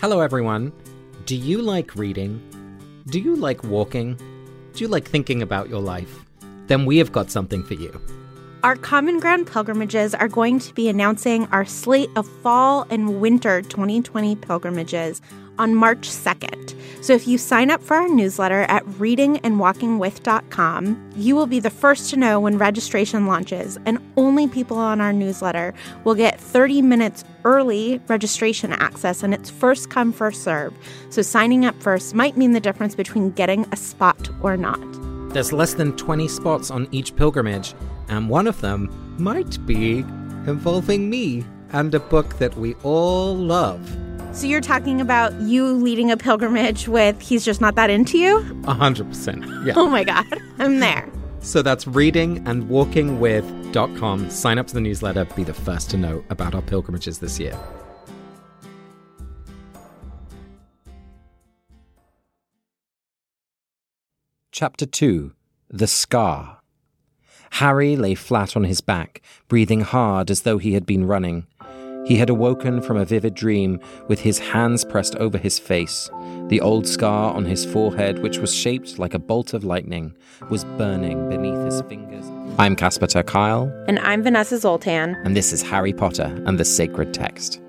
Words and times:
Hello, 0.00 0.20
everyone. 0.20 0.72
Do 1.26 1.36
you 1.36 1.60
like 1.60 1.94
reading? 1.94 2.40
Do 3.08 3.20
you 3.20 3.36
like 3.36 3.62
walking? 3.62 4.14
Do 4.72 4.82
you 4.82 4.88
like 4.88 5.06
thinking 5.06 5.42
about 5.42 5.68
your 5.68 5.82
life? 5.82 6.24
Then 6.68 6.86
we 6.86 6.96
have 6.96 7.12
got 7.12 7.30
something 7.30 7.62
for 7.62 7.74
you. 7.74 8.00
Our 8.62 8.76
Common 8.76 9.20
Ground 9.20 9.46
pilgrimages 9.46 10.14
are 10.14 10.26
going 10.26 10.58
to 10.60 10.72
be 10.72 10.88
announcing 10.88 11.44
our 11.48 11.66
slate 11.66 12.08
of 12.16 12.26
fall 12.42 12.86
and 12.88 13.20
winter 13.20 13.60
2020 13.60 14.36
pilgrimages 14.36 15.20
on 15.60 15.74
March 15.74 16.08
2nd. 16.08 16.74
So 17.04 17.12
if 17.12 17.28
you 17.28 17.36
sign 17.38 17.70
up 17.70 17.82
for 17.82 17.96
our 17.96 18.08
newsletter 18.08 18.62
at 18.62 18.84
readingandwalkingwith.com, 18.84 21.12
you 21.16 21.36
will 21.36 21.46
be 21.46 21.60
the 21.60 21.70
first 21.70 22.10
to 22.10 22.16
know 22.16 22.40
when 22.40 22.58
registration 22.58 23.26
launches, 23.26 23.78
and 23.86 23.98
only 24.16 24.48
people 24.48 24.78
on 24.78 25.00
our 25.00 25.12
newsletter 25.12 25.72
will 26.04 26.14
get 26.14 26.40
30 26.40 26.82
minutes 26.82 27.24
early 27.44 28.00
registration 28.08 28.72
access, 28.72 29.22
and 29.22 29.34
it's 29.34 29.50
first 29.50 29.90
come, 29.90 30.12
first 30.12 30.42
serve. 30.42 30.74
So 31.10 31.22
signing 31.22 31.64
up 31.64 31.80
first 31.82 32.14
might 32.14 32.36
mean 32.36 32.52
the 32.52 32.60
difference 32.60 32.94
between 32.94 33.30
getting 33.30 33.66
a 33.72 33.76
spot 33.76 34.28
or 34.42 34.56
not. 34.56 34.80
There's 35.32 35.52
less 35.52 35.74
than 35.74 35.96
20 35.96 36.28
spots 36.28 36.70
on 36.70 36.86
each 36.90 37.16
pilgrimage, 37.16 37.74
and 38.08 38.28
one 38.28 38.46
of 38.46 38.60
them 38.60 39.16
might 39.18 39.64
be 39.66 40.04
involving 40.46 41.08
me 41.08 41.44
and 41.72 41.94
a 41.94 42.00
book 42.00 42.38
that 42.38 42.56
we 42.56 42.74
all 42.82 43.36
love. 43.36 44.09
So 44.32 44.46
you're 44.46 44.60
talking 44.60 45.00
about 45.00 45.34
you 45.40 45.66
leading 45.66 46.12
a 46.12 46.16
pilgrimage 46.16 46.86
with 46.86 47.20
He's 47.20 47.44
Just 47.44 47.60
Not 47.60 47.74
That 47.74 47.90
Into 47.90 48.16
You? 48.16 48.38
A 48.38 48.74
100%. 48.74 49.66
Yeah. 49.66 49.72
Oh 49.76 49.88
my 49.88 50.04
God, 50.04 50.24
I'm 50.58 50.78
there. 50.78 51.08
So 51.40 51.62
that's 51.62 51.86
readingandwalkingwith.com. 51.86 54.30
Sign 54.30 54.58
up 54.58 54.68
to 54.68 54.74
the 54.74 54.80
newsletter, 54.80 55.24
be 55.24 55.42
the 55.42 55.52
first 55.52 55.90
to 55.90 55.96
know 55.96 56.22
about 56.30 56.54
our 56.54 56.62
pilgrimages 56.62 57.18
this 57.18 57.40
year. 57.40 57.58
Chapter 64.52 64.86
2 64.86 65.32
The 65.70 65.88
Scar 65.88 66.58
Harry 67.54 67.96
lay 67.96 68.14
flat 68.14 68.56
on 68.56 68.62
his 68.64 68.80
back, 68.80 69.20
breathing 69.48 69.80
hard 69.80 70.30
as 70.30 70.42
though 70.42 70.58
he 70.58 70.74
had 70.74 70.86
been 70.86 71.04
running. 71.06 71.46
He 72.06 72.16
had 72.16 72.30
awoken 72.30 72.80
from 72.82 72.96
a 72.96 73.04
vivid 73.04 73.34
dream 73.34 73.78
with 74.08 74.20
his 74.20 74.38
hands 74.38 74.84
pressed 74.84 75.14
over 75.16 75.38
his 75.38 75.58
face. 75.58 76.10
The 76.48 76.60
old 76.60 76.86
scar 76.88 77.32
on 77.34 77.44
his 77.44 77.64
forehead, 77.64 78.18
which 78.20 78.38
was 78.38 78.54
shaped 78.54 78.98
like 78.98 79.14
a 79.14 79.18
bolt 79.18 79.54
of 79.54 79.62
lightning, 79.64 80.14
was 80.48 80.64
burning 80.64 81.28
beneath 81.28 81.64
his 81.64 81.82
fingers. 81.82 82.24
I'm 82.58 82.74
Casper 82.74 83.06
ter 83.06 83.22
Kuile, 83.22 83.70
And 83.86 83.98
I'm 84.00 84.22
Vanessa 84.22 84.58
Zoltan. 84.58 85.14
and 85.24 85.36
this 85.36 85.52
is 85.52 85.62
Harry 85.62 85.92
Potter 85.92 86.42
and 86.46 86.58
the 86.58 86.64
Sacred 86.64 87.14
Text. 87.14 87.60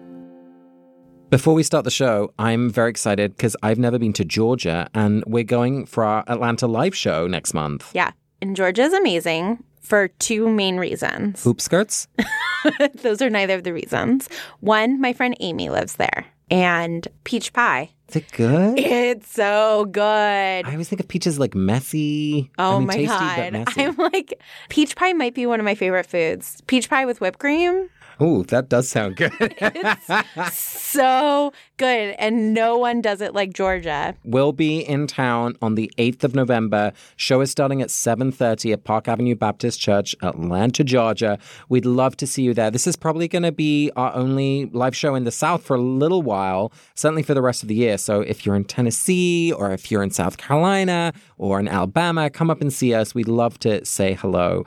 Before 1.30 1.54
we 1.54 1.64
start 1.64 1.86
the 1.86 1.92
show, 1.92 2.34
I'm 2.40 2.70
very 2.70 2.90
excited 2.90 3.36
because 3.38 3.56
I've 3.64 3.80
never 3.80 3.98
been 4.00 4.12
to 4.14 4.26
Georgia 4.26 4.90
and 4.94 5.24
we're 5.28 5.44
going 5.46 5.86
for 5.86 6.04
our 6.04 6.24
Atlanta 6.28 6.68
live 6.68 6.96
show 6.96 7.28
next 7.28 7.54
month. 7.54 7.92
Yeah, 7.94 8.12
and 8.42 8.56
Georgia 8.56 8.82
is 8.84 8.94
amazing 8.94 9.64
for 9.82 10.08
two 10.08 10.48
main 10.50 10.78
reasons. 10.78 11.44
Hoop 11.44 11.60
skirts? 11.62 12.08
Those 13.02 13.22
are 13.22 13.30
neither 13.30 13.56
of 13.56 13.64
the 13.64 13.74
reasons. 13.74 14.30
One, 14.60 15.02
my 15.02 15.14
friend 15.14 15.36
Amy 15.40 15.70
lives 15.70 15.96
there, 15.96 16.26
and 16.50 17.08
peach 17.24 17.52
pie. 17.54 17.90
Is 18.10 18.18
it 18.18 18.32
good? 18.34 18.78
It's 18.78 19.32
so 19.32 19.86
good. 19.90 20.02
I 20.04 20.64
always 20.72 20.90
think 20.90 21.00
of 21.00 21.08
peaches 21.08 21.40
like 21.40 21.56
messy. 21.56 22.52
I 22.58 22.64
Oh 22.66 22.78
mean, 22.80 22.88
my 22.88 22.94
tasty, 22.96 23.08
but 23.18 23.36
god. 23.38 23.54
messy. 23.54 23.84
I'm 23.84 23.96
like 23.96 24.42
peach 24.70 24.96
pie 24.98 25.14
might 25.14 25.34
be 25.34 25.46
one 25.46 25.60
of 25.60 25.64
my 25.66 25.76
favorite 25.76 26.06
foods. 26.06 26.62
Peach 26.68 26.90
pie 26.90 27.06
with 27.06 27.22
whipped 27.22 27.40
cream. 27.40 27.90
Ooh, 28.22 28.44
that 28.44 28.70
does 28.70 28.88
sound 28.90 29.16
good. 29.16 29.32
So 30.92 31.54
good. 31.78 32.16
And 32.20 32.54
no 32.54 32.78
one 32.78 33.02
does 33.02 33.22
it 33.22 33.34
like 33.34 33.54
Georgia. 33.54 34.14
we'll 34.26 34.52
be 34.52 34.80
in 34.82 35.08
town 35.08 35.56
on 35.62 35.76
the 35.76 35.90
8th 35.98 36.26
of 36.26 36.36
November. 36.36 36.92
Show 37.16 37.40
is 37.40 37.50
starting 37.50 37.82
at 37.82 37.88
7:30 37.90 38.74
at 38.74 38.84
Park 38.84 39.08
Avenue 39.08 39.36
Baptist 39.36 39.80
Church, 39.80 40.14
Atlanta, 40.22 40.84
Georgia. 40.84 41.40
We'd 41.70 41.86
love 41.86 42.18
to 42.18 42.28
see 42.28 42.44
you 42.44 42.54
there. 42.54 42.70
This 42.72 42.88
is 42.88 42.98
probably 42.98 43.30
going 43.30 43.44
to 43.44 43.54
be 43.54 43.90
our 43.96 44.14
only 44.14 44.66
live 44.74 44.96
show 44.96 45.16
in 45.16 45.24
the 45.24 45.32
South 45.32 45.64
for 45.64 45.76
a 45.78 45.82
little 45.82 46.22
while, 46.22 46.74
certainly 46.94 47.24
for 47.24 47.34
the 47.34 47.42
rest 47.42 47.64
of 47.64 47.70
the 47.70 47.76
year. 47.76 47.98
So 47.98 48.20
if 48.20 48.46
you're 48.46 48.56
in 48.56 48.66
Tennessee 48.66 49.54
or 49.54 49.72
if 49.72 49.90
you're 49.90 50.04
in 50.04 50.12
South 50.12 50.36
Carolina 50.38 51.14
or 51.38 51.60
in 51.60 51.70
Alabama, 51.70 52.30
come 52.30 52.50
up 52.50 52.60
and 52.60 52.72
see 52.74 52.94
us. 52.94 53.16
We'd 53.16 53.30
love 53.30 53.60
to 53.60 53.86
say 53.86 54.14
hello. 54.14 54.66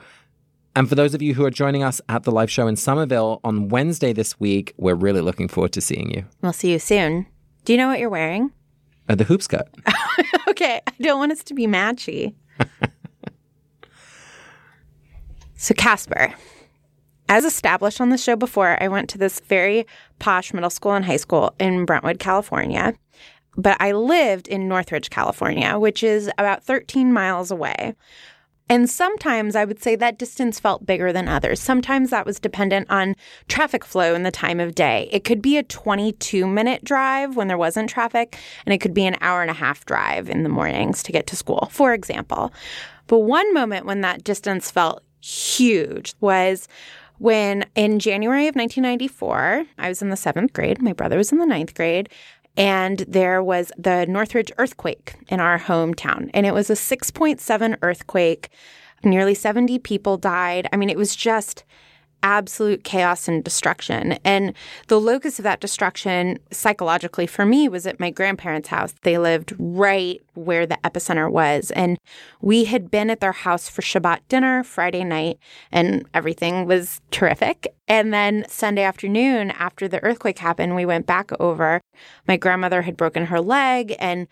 And 0.75 0.89
for 0.89 0.95
those 0.95 1.13
of 1.13 1.21
you 1.21 1.33
who 1.33 1.45
are 1.45 1.51
joining 1.51 1.83
us 1.83 2.01
at 2.09 2.23
the 2.23 2.31
live 2.31 2.51
show 2.51 2.67
in 2.67 2.75
Somerville 2.75 3.39
on 3.45 3.69
Wednesday 3.69 4.11
this 4.11 4.37
week, 4.41 4.73
we're 4.77 4.95
really 4.95 5.21
looking 5.21 5.47
forward 5.47 5.71
to 5.73 5.81
seeing 5.81 6.11
you. 6.11 6.25
We'll 6.41 6.51
see 6.51 6.73
you 6.73 6.79
soon. 6.79 7.25
Do 7.63 7.71
you 7.71 7.77
know 7.77 7.87
what 7.87 7.99
you're 7.99 8.09
wearing? 8.09 8.51
Uh, 9.07 9.15
the 9.15 9.23
hoop 9.23 9.41
skirt. 9.41 9.67
okay, 10.49 10.81
I 10.85 10.91
don't 11.01 11.17
want 11.17 11.31
us 11.31 11.43
to 11.45 11.53
be 11.53 11.65
matchy. 11.65 12.35
so, 15.55 15.73
Casper, 15.75 16.33
as 17.29 17.45
established 17.45 18.01
on 18.01 18.09
the 18.09 18.17
show 18.17 18.35
before, 18.35 18.77
I 18.83 18.89
went 18.89 19.09
to 19.11 19.17
this 19.17 19.39
very 19.39 19.87
posh 20.19 20.53
middle 20.53 20.69
school 20.69 20.91
and 20.91 21.05
high 21.05 21.17
school 21.17 21.55
in 21.57 21.85
Brentwood, 21.85 22.19
California. 22.19 22.95
But 23.57 23.77
I 23.79 23.93
lived 23.93 24.49
in 24.49 24.67
Northridge, 24.67 25.09
California, 25.09 25.79
which 25.79 26.03
is 26.03 26.29
about 26.37 26.65
13 26.65 27.13
miles 27.13 27.49
away. 27.51 27.95
And 28.67 28.89
sometimes 28.89 29.55
I 29.55 29.63
would 29.63 29.81
say 29.81 29.95
that 29.95 30.17
distance 30.17 30.59
felt 30.59 30.85
bigger 30.85 31.13
than 31.13 31.27
others. 31.27 31.59
Sometimes 31.59 32.09
that 32.09 32.25
was 32.25 32.39
dependent 32.39 32.89
on 32.89 33.15
traffic 33.47 33.85
flow 33.85 34.15
and 34.15 34.25
the 34.25 34.31
time 34.31 34.59
of 34.59 34.73
day. 34.73 35.07
It 35.11 35.23
could 35.23 35.41
be 35.41 35.57
a 35.57 35.63
22 35.63 36.47
minute 36.47 36.83
drive 36.83 37.35
when 37.35 37.47
there 37.47 37.57
wasn't 37.57 37.89
traffic, 37.89 38.37
and 38.65 38.73
it 38.73 38.79
could 38.79 38.93
be 38.93 39.05
an 39.05 39.17
hour 39.21 39.41
and 39.41 39.51
a 39.51 39.55
half 39.55 39.85
drive 39.85 40.29
in 40.29 40.43
the 40.43 40.49
mornings 40.49 41.03
to 41.03 41.11
get 41.11 41.27
to 41.27 41.35
school, 41.35 41.69
for 41.71 41.93
example. 41.93 42.51
But 43.07 43.19
one 43.19 43.53
moment 43.53 43.85
when 43.85 44.01
that 44.01 44.23
distance 44.23 44.71
felt 44.71 45.03
huge 45.21 46.15
was 46.19 46.67
when 47.17 47.65
in 47.75 47.99
January 47.99 48.47
of 48.47 48.55
1994, 48.55 49.65
I 49.77 49.89
was 49.89 50.01
in 50.01 50.09
the 50.09 50.17
seventh 50.17 50.53
grade, 50.53 50.81
my 50.81 50.93
brother 50.93 51.17
was 51.17 51.31
in 51.31 51.37
the 51.37 51.45
ninth 51.45 51.73
grade, 51.73 52.09
and 52.57 52.99
there 52.99 53.43
was 53.43 53.71
the 53.77 54.05
Northridge 54.05 54.51
earthquake 54.57 55.15
in 55.27 55.39
our 55.39 55.59
hometown. 55.59 56.29
And 56.33 56.45
it 56.45 56.53
was 56.53 56.69
a 56.69 56.73
6.7 56.73 57.77
earthquake. 57.81 58.49
Nearly 59.03 59.33
70 59.33 59.79
people 59.79 60.17
died. 60.17 60.67
I 60.71 60.77
mean, 60.77 60.89
it 60.89 60.97
was 60.97 61.15
just 61.15 61.63
absolute 62.23 62.83
chaos 62.83 63.27
and 63.27 63.43
destruction. 63.43 64.13
And 64.23 64.53
the 64.87 64.99
locus 64.99 65.37
of 65.37 65.43
that 65.43 65.59
destruction, 65.59 66.39
psychologically 66.49 67.27
for 67.27 67.45
me, 67.45 67.69
was 67.69 67.85
at 67.85 67.99
my 67.99 68.09
grandparents' 68.09 68.69
house. 68.69 68.95
They 69.03 69.17
lived 69.17 69.53
right 69.59 70.24
where 70.35 70.65
the 70.65 70.77
epicenter 70.83 71.31
was. 71.31 71.71
And 71.71 71.97
we 72.41 72.65
had 72.65 72.91
been 72.91 73.09
at 73.09 73.19
their 73.19 73.31
house 73.31 73.67
for 73.69 73.81
Shabbat 73.81 74.19
dinner 74.29 74.63
Friday 74.63 75.03
night, 75.03 75.39
and 75.71 76.07
everything 76.13 76.65
was 76.65 77.01
terrific. 77.11 77.67
And 77.87 78.13
then 78.13 78.45
Sunday 78.47 78.83
afternoon, 78.83 79.51
after 79.51 79.87
the 79.87 80.03
earthquake 80.03 80.39
happened, 80.39 80.75
we 80.75 80.85
went 80.85 81.05
back 81.05 81.31
over. 81.39 81.81
My 82.27 82.37
grandmother 82.37 82.81
had 82.81 82.97
broken 82.97 83.27
her 83.27 83.39
leg, 83.39 83.95
and 83.99 84.27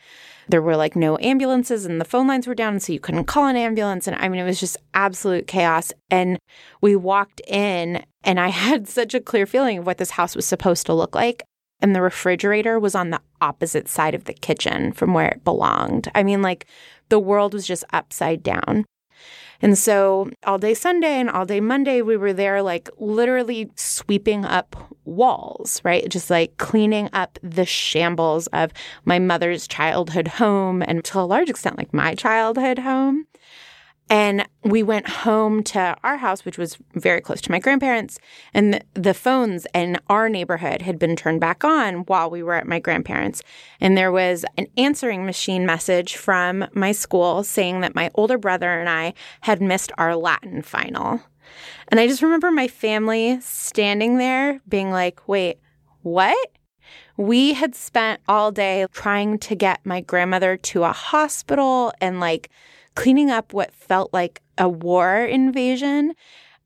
there 0.49 0.61
were 0.61 0.75
like 0.75 0.95
no 0.95 1.17
ambulances, 1.19 1.85
and 1.85 2.01
the 2.01 2.05
phone 2.05 2.27
lines 2.27 2.47
were 2.47 2.55
down, 2.55 2.79
so 2.79 2.93
you 2.93 2.99
couldn't 2.99 3.25
call 3.25 3.47
an 3.47 3.55
ambulance. 3.55 4.07
And 4.07 4.15
I 4.15 4.29
mean, 4.29 4.41
it 4.41 4.45
was 4.45 4.59
just 4.59 4.77
absolute 4.93 5.47
chaos. 5.47 5.93
And 6.09 6.39
we 6.81 6.95
walked 6.95 7.41
in, 7.47 8.03
and 8.23 8.39
I 8.39 8.47
had 8.63 8.87
such 8.87 9.13
a 9.13 9.21
clear 9.21 9.45
feeling 9.45 9.79
of 9.79 9.85
what 9.85 9.97
this 9.97 10.11
house 10.11 10.35
was 10.35 10.45
supposed 10.45 10.85
to 10.87 10.93
look 10.93 11.15
like. 11.15 11.43
And 11.83 11.95
the 11.95 12.01
refrigerator 12.01 12.79
was 12.79 12.95
on 12.95 13.11
the 13.11 13.21
opposite 13.41 13.87
side 13.87 14.15
of 14.15 14.23
the 14.23 14.33
kitchen 14.33 14.93
from 14.93 15.13
where 15.13 15.27
it 15.27 15.43
belonged. 15.43 16.09
I 16.15 16.23
mean, 16.23 16.41
like 16.41 16.65
the 17.09 17.19
world 17.19 17.53
was 17.53 17.67
just 17.67 17.83
upside 17.93 18.41
down. 18.41 18.85
And 19.61 19.77
so 19.77 20.29
all 20.45 20.57
day 20.57 20.73
Sunday 20.73 21.19
and 21.19 21.29
all 21.29 21.45
day 21.45 21.59
Monday, 21.59 22.01
we 22.01 22.17
were 22.17 22.33
there, 22.33 22.61
like 22.61 22.89
literally 22.97 23.69
sweeping 23.75 24.43
up 24.45 24.75
walls, 25.05 25.81
right? 25.83 26.09
Just 26.09 26.29
like 26.29 26.57
cleaning 26.57 27.09
up 27.13 27.37
the 27.43 27.65
shambles 27.65 28.47
of 28.47 28.71
my 29.05 29.19
mother's 29.19 29.67
childhood 29.67 30.27
home 30.27 30.81
and 30.81 31.03
to 31.05 31.19
a 31.19 31.21
large 31.21 31.49
extent, 31.49 31.77
like 31.77 31.93
my 31.93 32.15
childhood 32.15 32.79
home. 32.79 33.25
And 34.09 34.47
we 34.63 34.83
went 34.83 35.07
home 35.07 35.63
to 35.63 35.95
our 36.03 36.17
house, 36.17 36.45
which 36.45 36.57
was 36.57 36.77
very 36.93 37.21
close 37.21 37.41
to 37.41 37.51
my 37.51 37.59
grandparents, 37.59 38.19
and 38.53 38.83
the, 38.93 39.13
phones 39.13 39.65
in 39.73 39.97
our 40.09 40.27
neighborhood 40.27 40.81
had 40.81 40.99
been 40.99 41.15
turned 41.15 41.39
back 41.39 41.63
on 41.63 41.99
while 42.05 42.29
we 42.29 42.43
were 42.43 42.55
at 42.55 42.67
my 42.67 42.79
grandparents'. 42.79 43.41
And 43.79 43.97
there 43.97 44.11
was 44.11 44.43
an 44.57 44.67
answering 44.77 45.25
machine 45.25 45.65
message 45.65 46.17
from 46.17 46.65
my 46.73 46.91
school 46.91 47.43
saying 47.43 47.81
that 47.81 47.95
my 47.95 48.11
older 48.15 48.37
brother 48.37 48.79
and 48.79 48.89
I 48.89 49.13
had 49.41 49.61
missed 49.61 49.91
our 49.97 50.15
Latin 50.15 50.61
final. 50.61 51.21
And 51.87 51.99
I 51.99 52.07
just 52.07 52.21
remember 52.21 52.51
my 52.51 52.67
family 52.67 53.39
standing 53.41 54.17
there 54.17 54.59
being 54.67 54.91
like, 54.91 55.27
wait, 55.27 55.59
what? 56.01 56.49
We 57.17 57.53
had 57.53 57.75
spent 57.75 58.21
all 58.27 58.51
day 58.51 58.85
trying 58.91 59.39
to 59.39 59.55
get 59.55 59.85
my 59.85 60.01
grandmother 60.01 60.57
to 60.57 60.83
a 60.83 60.91
hospital 60.91 61.93
and 62.01 62.19
like 62.19 62.49
cleaning 62.95 63.29
up 63.29 63.53
what 63.53 63.73
felt 63.73 64.13
like 64.13 64.41
a 64.57 64.69
war 64.69 65.17
invasion. 65.25 66.13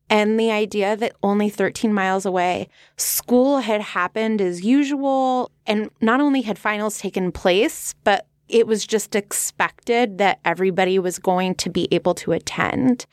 And 0.10 0.40
the 0.40 0.52
idea 0.52 0.96
that 0.96 1.16
only 1.22 1.50
13 1.50 1.94
miles 1.94 2.26
away, 2.26 2.70
school 2.96 3.60
had 3.60 3.82
happened 3.82 4.42
as 4.42 4.64
usual. 4.64 5.52
And 5.66 5.90
not 6.02 6.22
only 6.22 6.42
had 6.42 6.58
finals 6.58 7.00
taken 7.00 7.32
place, 7.32 7.94
but 8.04 8.26
it 8.48 8.68
was 8.68 8.86
just 8.86 9.16
expected 9.16 10.18
that 10.18 10.40
everybody 10.46 11.00
was 11.00 11.20
going 11.20 11.56
to 11.56 11.70
be 11.70 11.88
able 11.92 12.14
to 12.16 12.32
attend. 12.32 13.06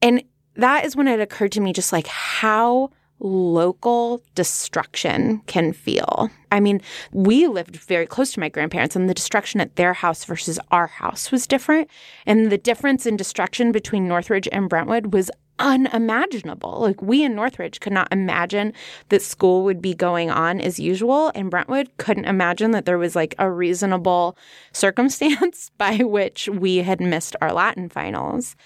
And 0.00 0.24
that 0.56 0.84
is 0.84 0.96
when 0.96 1.08
it 1.08 1.20
occurred 1.20 1.52
to 1.52 1.60
me 1.60 1.72
just 1.72 1.92
like 1.92 2.08
how 2.08 2.90
local 3.22 4.22
destruction 4.34 5.40
can 5.46 5.72
feel. 5.72 6.30
I 6.50 6.60
mean, 6.60 6.80
we 7.12 7.46
lived 7.46 7.76
very 7.76 8.06
close 8.06 8.32
to 8.32 8.40
my 8.40 8.48
grandparents, 8.48 8.96
and 8.96 9.08
the 9.08 9.14
destruction 9.14 9.60
at 9.60 9.76
their 9.76 9.94
house 9.94 10.24
versus 10.24 10.58
our 10.70 10.88
house 10.88 11.30
was 11.30 11.46
different. 11.46 11.88
And 12.26 12.50
the 12.50 12.58
difference 12.58 13.06
in 13.06 13.16
destruction 13.16 13.72
between 13.72 14.08
Northridge 14.08 14.48
and 14.50 14.68
Brentwood 14.68 15.14
was 15.14 15.30
unimaginable. 15.58 16.80
Like, 16.80 17.00
we 17.00 17.22
in 17.22 17.36
Northridge 17.36 17.80
could 17.80 17.92
not 17.92 18.08
imagine 18.10 18.72
that 19.10 19.22
school 19.22 19.62
would 19.64 19.80
be 19.80 19.94
going 19.94 20.30
on 20.30 20.60
as 20.60 20.80
usual, 20.80 21.30
and 21.34 21.50
Brentwood 21.50 21.96
couldn't 21.98 22.24
imagine 22.24 22.72
that 22.72 22.84
there 22.84 22.98
was 22.98 23.14
like 23.14 23.34
a 23.38 23.50
reasonable 23.50 24.36
circumstance 24.72 25.70
by 25.78 25.98
which 25.98 26.48
we 26.48 26.78
had 26.78 27.00
missed 27.00 27.36
our 27.40 27.52
Latin 27.52 27.88
finals. 27.88 28.56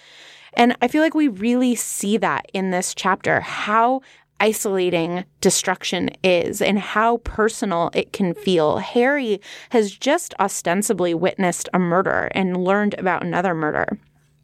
And 0.55 0.75
I 0.81 0.89
feel 0.89 1.03
like 1.03 1.15
we 1.15 1.29
really 1.29 1.75
see 1.75 2.17
that 2.17 2.47
in 2.55 2.71
this 2.71 2.95
chapter 2.95 3.41
how 3.43 4.01
isolating 4.41 5.25
destruction 5.41 6.11
is 6.23 6.61
and 6.61 6.79
how 6.79 7.19
personal 7.19 7.91
it 7.95 8.13
can 8.13 8.35
feel. 8.35 8.79
Harry 8.79 9.41
has 9.71 9.93
just 9.93 10.35
ostensibly 10.39 11.15
witnessed 11.15 11.69
a 11.73 11.79
murder 11.79 12.29
and 12.35 12.57
learned 12.57 12.95
about 12.99 13.25
another 13.25 13.55
murder. 13.55 13.87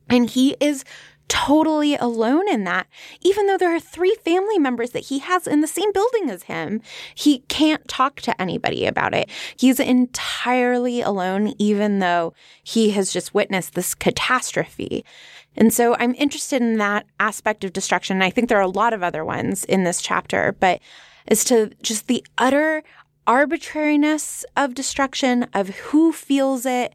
And 0.08 0.28
he 0.28 0.56
is 0.60 0.84
totally 1.28 1.96
alone 1.96 2.46
in 2.46 2.64
that. 2.64 2.86
Even 3.22 3.46
though 3.46 3.56
there 3.56 3.74
are 3.74 3.80
three 3.80 4.14
family 4.22 4.58
members 4.58 4.90
that 4.90 5.06
he 5.06 5.18
has 5.20 5.46
in 5.46 5.62
the 5.62 5.66
same 5.66 5.90
building 5.92 6.28
as 6.28 6.42
him, 6.42 6.82
he 7.14 7.38
can't 7.48 7.86
talk 7.88 8.20
to 8.20 8.38
anybody 8.40 8.84
about 8.84 9.14
it. 9.14 9.30
He's 9.56 9.80
entirely 9.80 11.00
alone, 11.00 11.54
even 11.58 12.00
though 12.00 12.34
he 12.62 12.90
has 12.90 13.12
just 13.12 13.32
witnessed 13.32 13.72
this 13.72 13.94
catastrophe. 13.94 15.06
And 15.56 15.72
so 15.72 15.94
I'm 15.98 16.14
interested 16.14 16.62
in 16.62 16.78
that 16.78 17.06
aspect 17.20 17.64
of 17.64 17.72
destruction. 17.72 18.16
And 18.16 18.24
I 18.24 18.30
think 18.30 18.48
there 18.48 18.58
are 18.58 18.62
a 18.62 18.68
lot 18.68 18.92
of 18.92 19.02
other 19.02 19.24
ones 19.24 19.64
in 19.64 19.84
this 19.84 20.00
chapter, 20.00 20.56
but 20.58 20.80
as 21.28 21.44
to 21.44 21.70
just 21.82 22.06
the 22.06 22.24
utter 22.38 22.82
arbitrariness 23.26 24.44
of 24.56 24.74
destruction, 24.74 25.46
of 25.54 25.68
who 25.68 26.12
feels 26.12 26.66
it, 26.66 26.94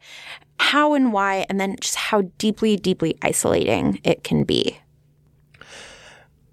how 0.59 0.94
and 0.94 1.13
why, 1.13 1.45
and 1.50 1.59
then 1.59 1.75
just 1.80 1.95
how 1.95 2.24
deeply, 2.38 2.75
deeply 2.75 3.18
isolating 3.21 4.00
it 4.04 4.24
can 4.24 4.44
be. 4.44 4.80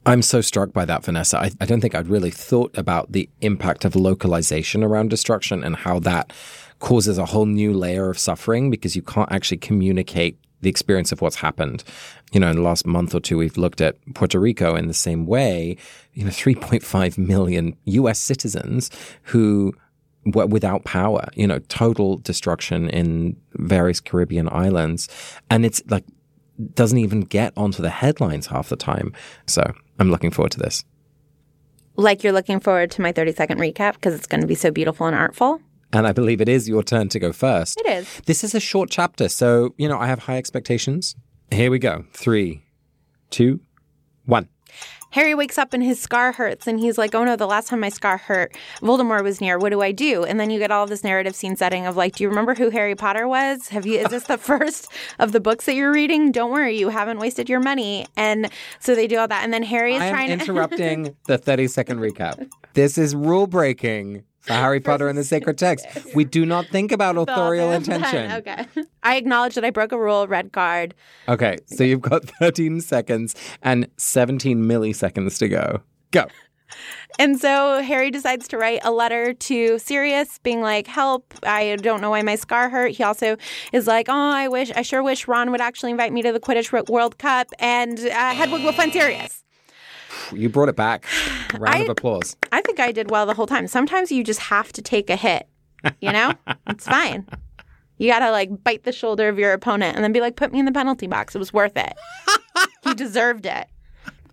I'm 0.07 0.21
so 0.21 0.43
struck 0.43 0.73
by 0.73 0.85
that, 0.85 1.05
Vanessa. 1.05 1.39
I, 1.39 1.51
I, 1.63 1.67
don't 1.67 1.81
think 1.81 1.95
I'd 1.95 2.09
really 2.09 2.31
thought 2.31 2.77
about 2.77 3.13
the 3.13 3.29
impact 3.41 3.87
of 3.87 3.97
localization 3.97 4.85
around 4.85 5.09
destruction 5.09 5.65
and 5.65 5.77
how 5.77 5.99
that 6.01 6.31
causes 6.79 7.17
a 7.17 7.25
whole 7.25 7.47
new 7.47 7.73
layer 7.73 8.11
of 8.11 8.19
suffering 8.19 8.71
because 8.71 8.95
you 8.95 9.01
can't 9.01 9.33
actually 9.33 9.57
communicate 9.57 10.39
the 10.65 10.71
experience 10.71 11.13
of 11.13 11.21
what's 11.21 11.37
happened. 11.37 11.85
You 12.33 12.41
know, 12.41 12.51
in 12.51 12.57
the 12.57 12.63
last 12.63 12.85
month 12.85 13.15
or 13.15 13.21
two, 13.21 13.39
we've 13.39 13.57
looked 13.57 13.81
at 13.81 13.97
Puerto 14.15 14.41
Rico 14.41 14.75
in 14.75 14.89
the 14.89 14.95
same 14.95 15.27
way. 15.27 15.77
You 16.15 16.25
know, 16.25 16.31
3.5 16.31 17.17
million 17.19 17.77
US 17.85 18.19
citizens 18.19 18.91
who 19.23 19.73
were 20.27 20.47
without 20.47 20.85
power, 20.85 21.29
you 21.35 21.47
know, 21.47 21.59
total 21.69 22.17
destruction 22.19 22.89
in 22.91 23.37
various 23.53 24.01
Caribbean 24.01 24.49
islands. 24.51 25.09
And 25.51 25.65
it's 25.65 25.83
like, 25.89 26.05
doesn't 26.75 26.99
even 26.99 27.23
get 27.23 27.53
onto 27.57 27.83
the 27.83 27.91
headlines 27.91 28.47
half 28.47 28.69
the 28.69 28.77
time. 28.77 29.13
So 29.47 29.73
I'm 29.99 30.11
looking 30.11 30.31
forward 30.31 30.53
to 30.53 30.61
this. 30.61 30.85
Like 31.97 32.25
you're 32.25 32.33
looking 32.33 32.61
forward 32.61 32.91
to 32.93 33.03
my 33.03 33.13
30 33.13 33.33
second 33.33 33.59
recap 33.59 33.95
because 33.95 34.15
it's 34.15 34.27
going 34.27 34.41
to 34.41 34.47
be 34.47 34.55
so 34.55 34.71
beautiful 34.71 35.07
and 35.07 35.15
artful. 35.15 35.61
And 35.95 36.09
I 36.09 36.13
believe 36.13 36.41
it 36.41 36.49
is 36.49 36.69
your 36.69 36.83
turn 36.83 37.09
to 37.11 37.21
go 37.21 37.33
first. 37.33 37.81
It 37.81 37.87
is. 37.87 38.21
This 38.27 38.43
is 38.43 38.53
a 38.53 38.61
short 38.61 38.91
chapter, 38.91 39.29
so, 39.29 39.75
you 39.79 39.89
know, 39.89 39.99
I 39.99 40.09
have 40.09 40.19
high 40.19 40.39
expectations. 40.39 41.15
Here 41.53 41.71
we 41.71 41.79
go. 41.79 42.05
Three, 42.13 42.65
two, 43.31 43.61
one. 44.27 44.49
Harry 45.11 45.37
wakes 45.37 45.57
up 45.57 45.73
and 45.73 45.85
his 45.85 46.01
scar 46.01 46.33
hurts, 46.33 46.67
and 46.67 46.81
he's 46.81 46.99
like, 46.99 47.15
"Oh 47.15 47.23
no, 47.23 47.37
the 47.37 47.47
last 47.47 47.69
time 47.69 47.79
my 47.79 47.89
scar 47.89 48.17
hurt, 48.17 48.57
Voldemort 48.81 49.23
was 49.23 49.41
near. 49.41 49.57
What 49.57 49.71
do 49.71 49.81
I 49.81 49.93
do?" 49.93 50.25
And 50.25 50.41
then 50.41 50.51
you 50.51 50.59
get 50.59 50.73
all 50.73 50.89
this 50.89 51.05
narrative 51.05 51.37
scene 51.37 51.55
setting 51.55 51.87
of 51.87 51.97
like, 51.97 52.17
"Do 52.17 52.25
you 52.25 52.29
remember 52.29 52.57
who 52.57 52.71
Harry 52.71 52.97
Potter 52.97 53.29
was? 53.29 53.69
Have 53.69 53.87
you? 53.87 54.01
Is 54.01 54.09
this 54.09 54.25
the 54.25 54.39
first 54.51 54.91
of 55.21 55.31
the 55.31 55.39
books 55.39 55.67
that 55.67 55.77
you're 55.77 55.93
reading? 55.93 56.33
Don't 56.33 56.51
worry, 56.51 56.77
you 56.77 56.89
haven't 56.89 57.21
wasted 57.21 57.49
your 57.49 57.61
money." 57.61 58.07
And 58.17 58.51
so 58.81 58.97
they 58.97 59.07
do 59.07 59.19
all 59.19 59.29
that, 59.29 59.45
and 59.45 59.55
then 59.55 59.63
Harry 59.63 59.95
is 59.95 60.03
I 60.03 60.11
trying 60.11 60.31
am 60.31 60.41
interrupting 60.41 61.15
the 61.29 61.39
30 61.39 61.69
second 61.69 62.01
recap. 62.01 62.51
This 62.73 62.99
is 62.99 63.15
rule 63.15 63.47
breaking 63.47 64.25
for 64.45 64.53
Harry 64.53 64.81
Potter 64.81 65.09
and 65.09 65.17
the 65.17 65.25
Sacred 65.25 65.57
Text. 65.57 65.87
We 66.15 66.25
do 66.25 66.45
not 66.45 66.67
think 66.67 66.93
about 66.93 67.17
authorial 67.17 67.73
intention. 67.73 68.31
okay. 68.33 68.67
I 69.03 69.17
acknowledge 69.17 69.55
that 69.55 69.65
I 69.65 69.71
broke 69.71 69.93
a 69.93 69.99
rule, 69.99 70.27
red 70.27 70.53
card. 70.53 70.95
Okay, 71.29 71.57
so 71.67 71.83
you've 71.83 72.03
got 72.03 72.25
13 72.41 72.81
seconds 72.83 73.35
and 73.63 73.89
17 73.97 74.63
milliseconds 74.63 75.39
to 75.39 75.49
go. 75.49 75.81
Go. 76.11 76.27
And 77.21 77.39
so 77.41 77.81
Harry 77.83 78.11
decides 78.11 78.49
to 78.49 78.59
write 78.59 78.81
a 78.83 78.91
letter 78.91 79.33
to 79.33 79.79
Sirius, 79.79 80.41
being 80.43 80.61
like, 80.61 80.89
"Help! 80.89 81.33
I 81.45 81.77
don't 81.77 82.01
know 82.01 82.11
why 82.11 82.23
my 82.23 82.35
scar 82.35 82.69
hurt." 82.69 82.91
He 82.91 83.05
also 83.05 83.37
is 83.73 83.87
like, 83.87 84.09
"Oh, 84.09 84.13
I 84.13 84.49
wish, 84.49 84.73
I 84.75 84.83
sure 84.83 85.01
wish 85.01 85.29
Ron 85.29 85.53
would 85.53 85.61
actually 85.61 85.93
invite 85.93 86.13
me 86.13 86.23
to 86.23 86.33
the 86.33 86.41
Quidditch 86.41 86.89
World 86.89 87.19
Cup, 87.19 87.47
and 87.61 88.01
uh, 88.01 88.35
Hedwig 88.35 88.65
will 88.65 88.73
find 88.73 88.93
Sirius." 88.93 89.45
You 90.33 90.49
brought 90.49 90.69
it 90.69 90.77
back. 90.77 91.07
Round 91.59 91.77
I, 91.77 91.79
of 91.81 91.89
applause. 91.89 92.37
I 92.51 92.61
think 92.63 92.81
I 92.81 92.93
did 92.93 93.11
well 93.11 93.27
the 93.27 93.35
whole 93.35 93.47
time. 93.47 93.69
Sometimes 93.69 94.11
you 94.11 94.25
just 94.25 94.41
have 94.41 94.73
to 94.73 94.83
take 94.83 95.11
a 95.11 95.17
hit. 95.17 95.49
You 96.01 96.13
know, 96.13 96.33
it's 96.67 96.87
fine. 96.87 97.27
You 97.99 98.11
gotta 98.11 98.31
like 98.31 98.65
bite 98.65 98.85
the 98.85 98.93
shoulder 98.93 99.29
of 99.29 99.39
your 99.39 99.53
opponent 99.53 99.97
and 99.97 100.03
then 100.03 100.13
be 100.13 100.21
like, 100.21 100.37
"Put 100.37 100.53
me 100.53 100.59
in 100.59 100.65
the 100.65 100.73
penalty 100.73 101.07
box. 101.07 101.35
It 101.35 101.39
was 101.39 101.53
worth 101.53 101.77
it. 101.77 101.93
he 102.85 102.95
deserved 102.95 103.47
it." 103.47 103.69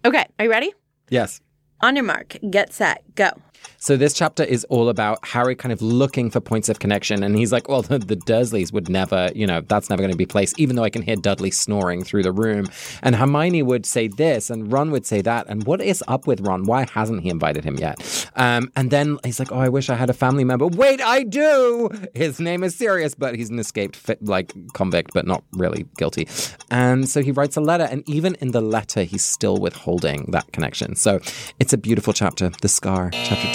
Okay, 0.04 0.26
are 0.40 0.46
you 0.46 0.52
ready? 0.52 0.74
Yes. 1.10 1.42
On 1.82 1.96
your 1.96 2.06
mark, 2.06 2.38
get 2.50 2.74
set, 2.74 3.04
go. 3.16 3.32
So 3.78 3.98
this 3.98 4.14
chapter 4.14 4.44
is 4.44 4.64
all 4.66 4.90
about 4.90 5.26
Harry 5.26 5.56
kind 5.56 5.72
of 5.72 5.82
looking 5.82 6.30
for 6.30 6.40
points 6.40 6.70
of 6.70 6.80
connection, 6.80 7.24
and 7.24 7.36
he's 7.36 7.52
like, 7.52 7.68
"Well, 7.68 7.82
the, 7.82 7.98
the 8.12 8.16
Dursleys 8.16 8.72
would 8.72 8.90
never, 8.90 9.30
you 9.34 9.48
know, 9.48 9.62
that's 9.62 9.90
never 9.90 10.02
going 10.02 10.12
to 10.12 10.18
be 10.18 10.26
placed." 10.26 10.60
Even 10.60 10.76
though 10.76 10.84
I 10.84 10.90
can 10.90 11.02
hear 11.02 11.16
Dudley 11.16 11.52
snoring 11.52 12.04
through 12.04 12.24
the 12.24 12.32
room, 12.32 12.68
and 13.02 13.16
Hermione 13.16 13.64
would 13.64 13.86
say 13.86 14.08
this, 14.08 14.50
and 14.50 14.72
Ron 14.72 14.92
would 14.92 15.06
say 15.06 15.22
that, 15.22 15.48
and 15.50 15.66
what 15.66 15.82
is 15.82 16.04
up 16.08 16.28
with 16.28 16.42
Ron? 16.42 16.66
Why 16.66 16.86
hasn't 16.92 17.24
he 17.24 17.30
invited 17.30 17.64
him 17.64 17.78
yet? 17.78 18.30
Um, 18.36 18.72
and 18.76 18.92
then 18.92 19.18
he's 19.24 19.40
like, 19.40 19.52
"Oh, 19.52 19.60
I 19.60 19.70
wish 19.70 19.90
I 19.90 19.96
had 19.96 20.10
a 20.10 20.14
family 20.14 20.44
member." 20.44 20.68
Wait, 20.68 21.02
I 21.02 21.24
do. 21.24 21.90
His 22.14 22.40
name 22.40 22.64
is 22.64 22.76
Sirius, 22.76 23.16
but 23.16 23.36
he's 23.36 23.50
an 23.50 23.60
escaped 23.60 23.96
fit, 23.96 24.24
like 24.24 24.54
convict, 24.74 25.12
but 25.14 25.26
not 25.26 25.44
really 25.54 25.86
guilty. 25.98 26.28
And 26.70 27.10
so 27.10 27.22
he 27.22 27.32
writes 27.32 27.58
a 27.58 27.62
letter, 27.62 27.88
and 27.90 28.08
even 28.08 28.36
in 28.36 28.52
the 28.52 28.62
letter, 28.62 29.04
he's 29.04 29.24
still 29.24 29.58
withholding 29.58 30.26
that 30.32 30.52
connection. 30.52 30.96
So 30.96 31.20
it's 31.60 31.74
a 31.74 31.78
beautiful 31.78 32.14
chapter, 32.14 32.52
the 32.62 32.70
scar, 32.70 33.10
chapter 33.12 33.51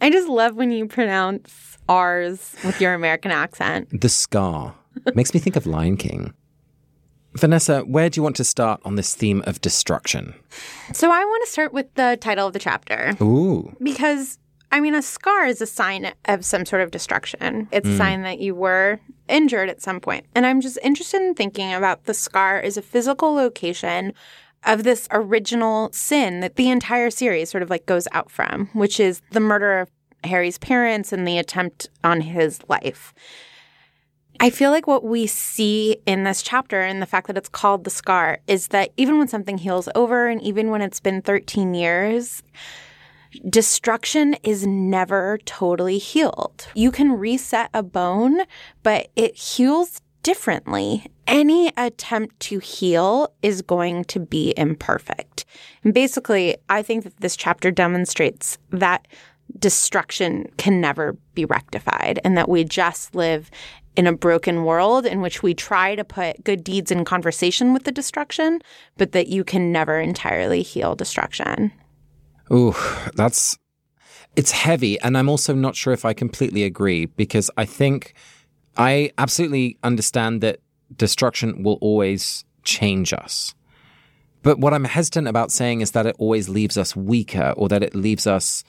I 0.00 0.10
just 0.10 0.28
love 0.28 0.56
when 0.56 0.70
you 0.70 0.86
pronounce 0.86 1.78
R's 1.88 2.56
with 2.64 2.80
your 2.80 2.94
American 2.94 3.30
accent. 3.30 3.88
The 4.00 4.08
scar 4.08 4.74
makes 5.14 5.32
me 5.32 5.40
think 5.40 5.56
of 5.56 5.66
Lion 5.66 5.96
King. 5.96 6.34
Vanessa, 7.34 7.80
where 7.82 8.08
do 8.08 8.18
you 8.18 8.22
want 8.22 8.36
to 8.36 8.44
start 8.44 8.80
on 8.84 8.96
this 8.96 9.14
theme 9.14 9.44
of 9.46 9.60
destruction? 9.60 10.34
So 10.92 11.10
I 11.10 11.24
want 11.24 11.44
to 11.44 11.50
start 11.50 11.72
with 11.72 11.92
the 11.94 12.18
title 12.20 12.46
of 12.46 12.52
the 12.52 12.58
chapter. 12.58 13.14
Ooh. 13.20 13.76
Because 13.82 14.38
I 14.72 14.80
mean, 14.80 14.94
a 14.94 15.02
scar 15.02 15.46
is 15.46 15.60
a 15.62 15.66
sign 15.66 16.12
of 16.24 16.44
some 16.44 16.66
sort 16.66 16.82
of 16.82 16.90
destruction. 16.90 17.68
It's 17.70 17.88
mm. 17.88 17.94
a 17.94 17.96
sign 17.96 18.22
that 18.22 18.40
you 18.40 18.54
were 18.54 18.98
injured 19.28 19.68
at 19.68 19.80
some 19.80 20.00
point. 20.00 20.26
And 20.34 20.44
I'm 20.44 20.60
just 20.60 20.78
interested 20.82 21.22
in 21.22 21.34
thinking 21.34 21.72
about 21.72 22.04
the 22.04 22.14
scar 22.14 22.58
as 22.58 22.76
a 22.76 22.82
physical 22.82 23.32
location 23.32 24.12
of 24.66 24.82
this 24.82 25.08
original 25.10 25.90
sin 25.92 26.40
that 26.40 26.56
the 26.56 26.68
entire 26.68 27.10
series 27.10 27.50
sort 27.50 27.62
of 27.62 27.70
like 27.70 27.86
goes 27.86 28.08
out 28.12 28.30
from, 28.30 28.68
which 28.72 29.00
is 29.00 29.22
the 29.30 29.40
murder 29.40 29.80
of 29.80 29.90
Harry's 30.24 30.58
parents 30.58 31.12
and 31.12 31.26
the 31.26 31.38
attempt 31.38 31.88
on 32.04 32.20
his 32.20 32.60
life. 32.68 33.14
I 34.38 34.50
feel 34.50 34.70
like 34.70 34.86
what 34.86 35.04
we 35.04 35.26
see 35.26 35.96
in 36.04 36.24
this 36.24 36.42
chapter 36.42 36.80
and 36.82 37.00
the 37.00 37.06
fact 37.06 37.26
that 37.28 37.38
it's 37.38 37.48
called 37.48 37.84
the 37.84 37.90
scar 37.90 38.38
is 38.46 38.68
that 38.68 38.90
even 38.96 39.18
when 39.18 39.28
something 39.28 39.56
heals 39.56 39.88
over 39.94 40.26
and 40.26 40.42
even 40.42 40.70
when 40.70 40.82
it's 40.82 41.00
been 41.00 41.22
13 41.22 41.72
years, 41.72 42.42
destruction 43.48 44.34
is 44.42 44.66
never 44.66 45.38
totally 45.46 45.98
healed. 45.98 46.68
You 46.74 46.90
can 46.90 47.12
reset 47.12 47.70
a 47.72 47.82
bone, 47.82 48.42
but 48.82 49.08
it 49.16 49.36
heals 49.36 50.02
differently. 50.26 51.06
Any 51.28 51.72
attempt 51.76 52.40
to 52.40 52.58
heal 52.58 53.32
is 53.42 53.62
going 53.62 54.06
to 54.06 54.18
be 54.18 54.52
imperfect. 54.56 55.44
And 55.84 55.94
basically, 55.94 56.56
I 56.68 56.82
think 56.82 57.04
that 57.04 57.18
this 57.18 57.36
chapter 57.36 57.70
demonstrates 57.70 58.58
that 58.70 59.06
destruction 59.60 60.50
can 60.56 60.80
never 60.80 61.16
be 61.34 61.44
rectified 61.44 62.18
and 62.24 62.36
that 62.36 62.48
we 62.48 62.64
just 62.64 63.14
live 63.14 63.52
in 63.94 64.08
a 64.08 64.12
broken 64.12 64.64
world 64.64 65.06
in 65.06 65.20
which 65.20 65.44
we 65.44 65.54
try 65.54 65.94
to 65.94 66.02
put 66.02 66.42
good 66.42 66.64
deeds 66.64 66.90
in 66.90 67.04
conversation 67.04 67.72
with 67.72 67.84
the 67.84 67.92
destruction, 67.92 68.60
but 68.96 69.12
that 69.12 69.28
you 69.28 69.44
can 69.44 69.70
never 69.70 70.00
entirely 70.00 70.60
heal 70.60 70.96
destruction. 70.96 71.70
Ooh, 72.52 72.74
that's 73.14 73.56
it's 74.34 74.50
heavy. 74.50 74.98
And 75.02 75.16
I'm 75.16 75.28
also 75.28 75.54
not 75.54 75.76
sure 75.76 75.92
if 75.92 76.04
I 76.04 76.14
completely 76.14 76.64
agree 76.64 77.06
because 77.06 77.48
I 77.56 77.64
think 77.64 78.12
I 78.76 79.10
absolutely 79.18 79.78
understand 79.82 80.40
that 80.42 80.60
destruction 80.96 81.62
will 81.62 81.78
always 81.80 82.44
change 82.62 83.12
us. 83.12 83.54
But 84.42 84.58
what 84.58 84.72
I'm 84.72 84.84
hesitant 84.84 85.26
about 85.26 85.50
saying 85.50 85.80
is 85.80 85.90
that 85.92 86.06
it 86.06 86.14
always 86.18 86.48
leaves 86.48 86.76
us 86.78 86.94
weaker 86.94 87.52
or 87.56 87.68
that 87.68 87.82
it 87.82 87.94
leaves 87.94 88.26
us 88.26 88.62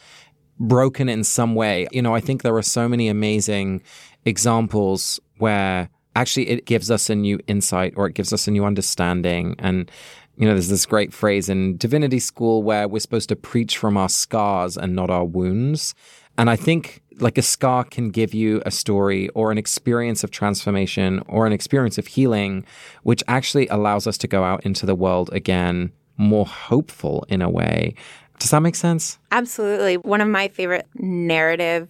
broken 0.60 1.08
in 1.08 1.24
some 1.24 1.54
way. 1.54 1.88
You 1.92 2.02
know, 2.02 2.16
I 2.16 2.20
think 2.20 2.42
there 2.42 2.56
are 2.56 2.64
so 2.64 2.90
many 2.90 3.10
amazing 3.10 3.84
examples 4.26 5.20
where 5.38 5.90
actually 6.16 6.50
it 6.50 6.66
gives 6.66 6.90
us 6.90 7.10
a 7.12 7.16
new 7.16 7.40
insight 7.48 7.94
or 7.96 8.08
it 8.08 8.16
gives 8.16 8.34
us 8.34 8.48
a 8.48 8.52
new 8.52 8.66
understanding. 8.66 9.56
And, 9.60 9.92
you 10.36 10.48
know, 10.48 10.54
there's 10.54 10.70
this 10.70 10.88
great 10.88 11.14
phrase 11.14 11.48
in 11.48 11.78
divinity 11.78 12.20
school 12.20 12.64
where 12.64 12.88
we're 12.88 13.00
supposed 13.00 13.30
to 13.30 13.36
preach 13.36 13.78
from 13.78 13.98
our 13.98 14.10
scars 14.10 14.78
and 14.78 14.96
not 14.96 15.12
our 15.12 15.26
wounds. 15.26 15.94
And 16.40 16.50
I 16.50 16.56
think 16.56 17.04
like 17.20 17.38
a 17.38 17.42
scar 17.42 17.84
can 17.84 18.10
give 18.10 18.34
you 18.34 18.62
a 18.66 18.72
story 18.72 19.30
or 19.30 19.52
an 19.52 19.58
experience 19.58 20.24
of 20.24 20.32
transformation 20.32 21.24
or 21.28 21.46
an 21.46 21.54
experience 21.54 21.98
of 21.98 22.08
healing, 22.08 22.66
which 23.04 23.24
actually 23.28 23.68
allows 23.68 24.08
us 24.08 24.18
to 24.20 24.28
go 24.28 24.44
out 24.44 24.66
into 24.66 24.86
the 24.86 24.96
world 24.96 25.30
again 25.34 25.92
more 26.18 26.46
hopeful 26.46 27.26
in 27.30 27.42
a 27.42 27.50
way. 27.50 27.94
Does 28.40 28.52
that 28.52 28.62
make 28.62 28.76
sense? 28.76 29.18
Absolutely. 29.32 29.98
One 29.98 30.22
of 30.22 30.28
my 30.28 30.48
favorite 30.48 30.88
narrative 30.96 31.90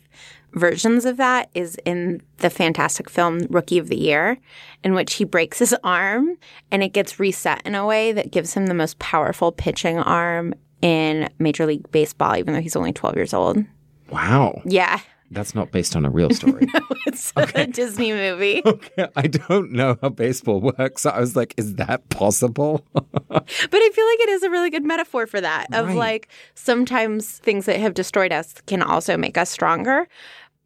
versions 0.53 1.05
of 1.05 1.17
that 1.17 1.49
is 1.53 1.77
in 1.85 2.21
the 2.37 2.49
fantastic 2.49 3.09
film 3.09 3.41
Rookie 3.49 3.77
of 3.77 3.89
the 3.89 3.97
Year, 3.97 4.37
in 4.83 4.93
which 4.93 5.15
he 5.15 5.23
breaks 5.23 5.59
his 5.59 5.75
arm 5.83 6.37
and 6.71 6.83
it 6.83 6.93
gets 6.93 7.19
reset 7.19 7.61
in 7.65 7.75
a 7.75 7.85
way 7.85 8.11
that 8.13 8.31
gives 8.31 8.53
him 8.53 8.67
the 8.67 8.73
most 8.73 8.97
powerful 8.99 9.51
pitching 9.51 9.99
arm 9.99 10.53
in 10.81 11.29
Major 11.39 11.65
League 11.65 11.89
Baseball, 11.91 12.37
even 12.37 12.53
though 12.53 12.61
he's 12.61 12.75
only 12.75 12.93
12 12.93 13.15
years 13.15 13.33
old. 13.33 13.63
Wow. 14.09 14.61
Yeah. 14.65 14.99
That's 15.29 15.53
not 15.53 15.71
based 15.71 15.95
on 15.95 16.05
a 16.05 16.09
real 16.09 16.29
story. 16.29 16.67
no, 16.73 16.79
it's 17.05 17.33
okay. 17.35 17.63
a 17.63 17.67
Disney 17.67 18.11
movie. 18.11 18.61
Okay. 18.77 19.07
I 19.15 19.27
don't 19.27 19.71
know 19.71 19.97
how 20.01 20.09
baseball 20.09 20.61
works. 20.61 21.03
So 21.03 21.09
I 21.09 21.19
was 21.19 21.35
like, 21.35 21.53
is 21.57 21.75
that 21.75 22.07
possible? 22.09 22.85
but 22.93 23.03
I 23.31 23.89
feel 23.89 24.05
like 24.05 24.19
it 24.19 24.29
is 24.29 24.43
a 24.43 24.49
really 24.49 24.69
good 24.69 24.83
metaphor 24.83 25.25
for 25.25 25.41
that 25.41 25.67
of 25.73 25.87
right. 25.87 25.95
like 25.95 26.29
sometimes 26.53 27.39
things 27.39 27.65
that 27.65 27.79
have 27.79 27.93
destroyed 27.93 28.31
us 28.31 28.53
can 28.65 28.81
also 28.83 29.17
make 29.17 29.37
us 29.37 29.49
stronger. 29.49 30.07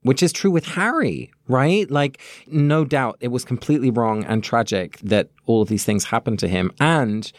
Which 0.03 0.23
is 0.23 0.33
true 0.33 0.51
with 0.51 0.65
Harry, 0.65 1.31
right? 1.47 1.89
Like, 1.89 2.19
no 2.47 2.83
doubt 2.83 3.17
it 3.21 3.29
was 3.29 3.45
completely 3.45 3.91
wrong 3.91 4.25
and 4.25 4.43
tragic 4.43 4.97
that 4.99 5.29
all 5.45 5.61
of 5.61 5.69
these 5.69 5.85
things 5.85 6.05
happened 6.05 6.39
to 6.39 6.47
him. 6.47 6.71
And 6.79 7.31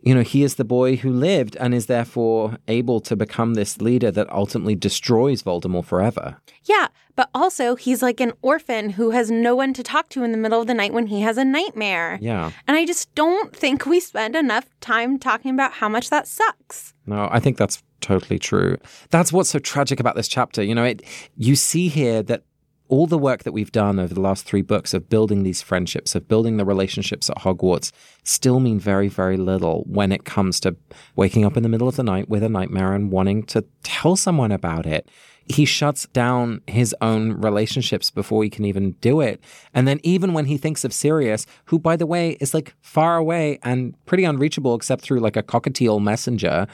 you 0.00 0.14
know, 0.14 0.22
he 0.22 0.42
is 0.42 0.54
the 0.54 0.64
boy 0.64 0.96
who 0.96 1.10
lived 1.10 1.56
and 1.56 1.74
is 1.74 1.86
therefore 1.86 2.56
able 2.68 3.00
to 3.00 3.16
become 3.16 3.54
this 3.54 3.80
leader 3.80 4.10
that 4.10 4.30
ultimately 4.30 4.74
destroys 4.74 5.42
Voldemort 5.42 5.84
forever. 5.84 6.36
Yeah, 6.64 6.88
but 7.16 7.28
also 7.34 7.74
he's 7.74 8.02
like 8.02 8.20
an 8.20 8.32
orphan 8.42 8.90
who 8.90 9.10
has 9.10 9.30
no 9.30 9.56
one 9.56 9.74
to 9.74 9.82
talk 9.82 10.08
to 10.10 10.22
in 10.22 10.32
the 10.32 10.38
middle 10.38 10.60
of 10.60 10.66
the 10.66 10.74
night 10.74 10.92
when 10.92 11.08
he 11.08 11.20
has 11.22 11.36
a 11.36 11.44
nightmare. 11.44 12.18
Yeah. 12.20 12.52
And 12.66 12.76
I 12.76 12.86
just 12.86 13.12
don't 13.14 13.54
think 13.54 13.86
we 13.86 13.98
spend 14.00 14.36
enough 14.36 14.66
time 14.80 15.18
talking 15.18 15.50
about 15.50 15.72
how 15.72 15.88
much 15.88 16.10
that 16.10 16.28
sucks. 16.28 16.94
No, 17.06 17.28
I 17.30 17.40
think 17.40 17.56
that's 17.56 17.82
totally 18.00 18.38
true. 18.38 18.76
That's 19.10 19.32
what's 19.32 19.50
so 19.50 19.58
tragic 19.58 19.98
about 19.98 20.14
this 20.14 20.28
chapter. 20.28 20.62
You 20.62 20.74
know, 20.74 20.84
it 20.84 21.02
you 21.36 21.56
see 21.56 21.88
here 21.88 22.22
that 22.24 22.44
all 22.88 23.06
the 23.06 23.18
work 23.18 23.44
that 23.44 23.52
we've 23.52 23.72
done 23.72 23.98
over 23.98 24.14
the 24.14 24.20
last 24.20 24.44
three 24.44 24.62
books 24.62 24.94
of 24.94 25.08
building 25.08 25.42
these 25.42 25.62
friendships, 25.62 26.14
of 26.14 26.26
building 26.26 26.56
the 26.56 26.64
relationships 26.64 27.28
at 27.28 27.38
Hogwarts, 27.38 27.92
still 28.24 28.60
mean 28.60 28.80
very, 28.80 29.08
very 29.08 29.36
little 29.36 29.84
when 29.86 30.12
it 30.12 30.24
comes 30.24 30.58
to 30.60 30.76
waking 31.14 31.44
up 31.44 31.56
in 31.56 31.62
the 31.62 31.68
middle 31.68 31.88
of 31.88 31.96
the 31.96 32.02
night 32.02 32.28
with 32.28 32.42
a 32.42 32.48
nightmare 32.48 32.94
and 32.94 33.12
wanting 33.12 33.42
to 33.44 33.64
tell 33.82 34.16
someone 34.16 34.52
about 34.52 34.86
it. 34.86 35.08
He 35.50 35.64
shuts 35.64 36.06
down 36.08 36.60
his 36.66 36.94
own 37.00 37.32
relationships 37.32 38.10
before 38.10 38.42
he 38.44 38.50
can 38.50 38.66
even 38.66 38.92
do 39.00 39.20
it. 39.20 39.40
And 39.72 39.88
then 39.88 39.98
even 40.02 40.34
when 40.34 40.44
he 40.44 40.58
thinks 40.58 40.84
of 40.84 40.92
Sirius, 40.92 41.46
who 41.66 41.78
by 41.78 41.96
the 41.96 42.06
way 42.06 42.32
is 42.40 42.52
like 42.52 42.74
far 42.82 43.16
away 43.16 43.58
and 43.62 43.94
pretty 44.04 44.24
unreachable 44.24 44.74
except 44.74 45.02
through 45.02 45.20
like 45.20 45.36
a 45.36 45.42
cockatiel 45.42 46.02
messenger, 46.02 46.66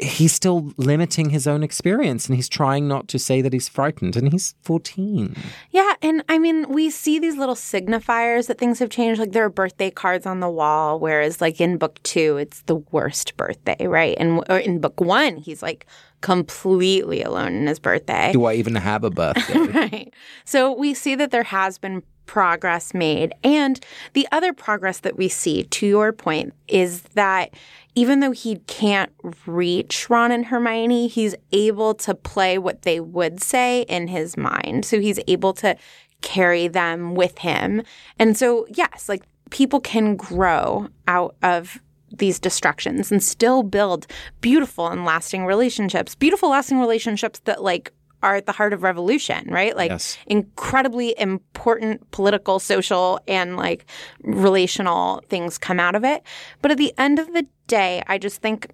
he's 0.00 0.32
still 0.32 0.72
limiting 0.76 1.30
his 1.30 1.46
own 1.46 1.62
experience 1.62 2.26
and 2.26 2.36
he's 2.36 2.48
trying 2.48 2.88
not 2.88 3.08
to 3.08 3.18
say 3.18 3.40
that 3.42 3.52
he's 3.52 3.68
frightened 3.68 4.16
and 4.16 4.32
he's 4.32 4.54
14. 4.62 5.36
Yeah. 5.70 5.94
And 6.02 6.22
I 6.28 6.38
mean, 6.38 6.68
we 6.68 6.90
see 6.90 7.18
these 7.18 7.36
little 7.36 7.54
signifiers 7.54 8.46
that 8.46 8.58
things 8.58 8.78
have 8.78 8.90
changed. 8.90 9.20
Like 9.20 9.32
there 9.32 9.44
are 9.44 9.50
birthday 9.50 9.90
cards 9.90 10.26
on 10.26 10.40
the 10.40 10.48
wall, 10.48 10.98
whereas 10.98 11.40
like 11.40 11.60
in 11.60 11.78
book 11.78 12.00
two, 12.02 12.36
it's 12.36 12.62
the 12.62 12.76
worst 12.76 13.36
birthday, 13.36 13.86
right? 13.86 14.16
And 14.18 14.42
in 14.48 14.80
book 14.80 15.00
one, 15.00 15.36
he's 15.36 15.62
like 15.62 15.86
completely 16.20 17.22
alone 17.22 17.54
in 17.54 17.66
his 17.66 17.78
birthday. 17.78 18.30
Do 18.32 18.44
I 18.44 18.54
even 18.54 18.74
have 18.74 19.04
a 19.04 19.10
birthday? 19.10 19.58
right. 19.58 20.14
So 20.44 20.72
we 20.72 20.94
see 20.94 21.14
that 21.14 21.30
there 21.30 21.44
has 21.44 21.78
been 21.78 22.02
progress 22.28 22.94
made. 22.94 23.32
And 23.42 23.80
the 24.12 24.28
other 24.30 24.52
progress 24.52 25.00
that 25.00 25.16
we 25.16 25.28
see, 25.28 25.64
to 25.64 25.86
your 25.86 26.12
point, 26.12 26.54
is 26.68 27.02
that 27.14 27.52
even 27.98 28.20
though 28.20 28.30
he 28.30 28.60
can't 28.68 29.10
reach 29.44 30.08
Ron 30.08 30.30
and 30.30 30.46
Hermione, 30.46 31.08
he's 31.08 31.34
able 31.50 31.94
to 31.94 32.14
play 32.14 32.56
what 32.56 32.82
they 32.82 33.00
would 33.00 33.42
say 33.42 33.82
in 33.88 34.06
his 34.06 34.36
mind. 34.36 34.84
So 34.84 35.00
he's 35.00 35.18
able 35.26 35.52
to 35.54 35.76
carry 36.22 36.68
them 36.68 37.16
with 37.16 37.38
him. 37.38 37.82
And 38.16 38.38
so, 38.38 38.68
yes, 38.70 39.08
like 39.08 39.24
people 39.50 39.80
can 39.80 40.14
grow 40.14 40.86
out 41.08 41.34
of 41.42 41.80
these 42.16 42.38
destructions 42.38 43.10
and 43.10 43.20
still 43.20 43.64
build 43.64 44.06
beautiful 44.40 44.86
and 44.86 45.04
lasting 45.04 45.44
relationships, 45.44 46.14
beautiful, 46.14 46.50
lasting 46.50 46.78
relationships 46.78 47.40
that 47.46 47.64
like 47.64 47.92
are 48.22 48.36
at 48.36 48.46
the 48.46 48.52
heart 48.52 48.72
of 48.72 48.82
revolution, 48.82 49.46
right? 49.48 49.76
Like 49.76 49.90
yes. 49.90 50.18
incredibly 50.26 51.18
important 51.18 52.10
political, 52.10 52.58
social, 52.58 53.20
and 53.28 53.56
like 53.56 53.86
relational 54.22 55.22
things 55.28 55.58
come 55.58 55.78
out 55.78 55.94
of 55.94 56.04
it. 56.04 56.22
But 56.62 56.70
at 56.70 56.78
the 56.78 56.92
end 56.98 57.18
of 57.18 57.32
the 57.32 57.46
day, 57.66 58.02
I 58.06 58.18
just 58.18 58.40
think 58.42 58.68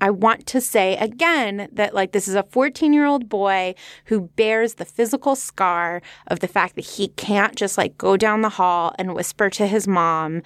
I 0.00 0.10
want 0.10 0.46
to 0.48 0.60
say 0.60 0.96
again 0.96 1.68
that 1.72 1.94
like 1.94 2.12
this 2.12 2.28
is 2.28 2.34
a 2.34 2.44
14 2.44 2.92
year 2.92 3.04
old 3.04 3.28
boy 3.28 3.74
who 4.06 4.22
bears 4.36 4.74
the 4.74 4.84
physical 4.84 5.34
scar 5.34 6.02
of 6.28 6.40
the 6.40 6.48
fact 6.48 6.76
that 6.76 6.84
he 6.84 7.08
can't 7.08 7.56
just 7.56 7.76
like 7.76 7.98
go 7.98 8.16
down 8.16 8.42
the 8.42 8.48
hall 8.48 8.94
and 8.98 9.14
whisper 9.14 9.50
to 9.50 9.66
his 9.66 9.88
mom, 9.88 10.42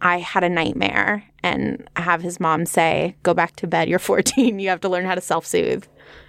I 0.00 0.18
had 0.18 0.44
a 0.44 0.48
nightmare 0.48 1.24
and 1.42 1.88
have 1.96 2.22
his 2.22 2.38
mom 2.38 2.66
say, 2.66 3.16
Go 3.22 3.34
back 3.34 3.56
to 3.56 3.66
bed. 3.66 3.88
You're 3.88 3.98
14. 4.12 4.58
You 4.58 4.68
have 4.68 4.80
to 4.80 4.88
learn 4.88 5.04
how 5.04 5.14
to 5.14 5.20
self 5.20 5.46
soothe. 5.46 5.84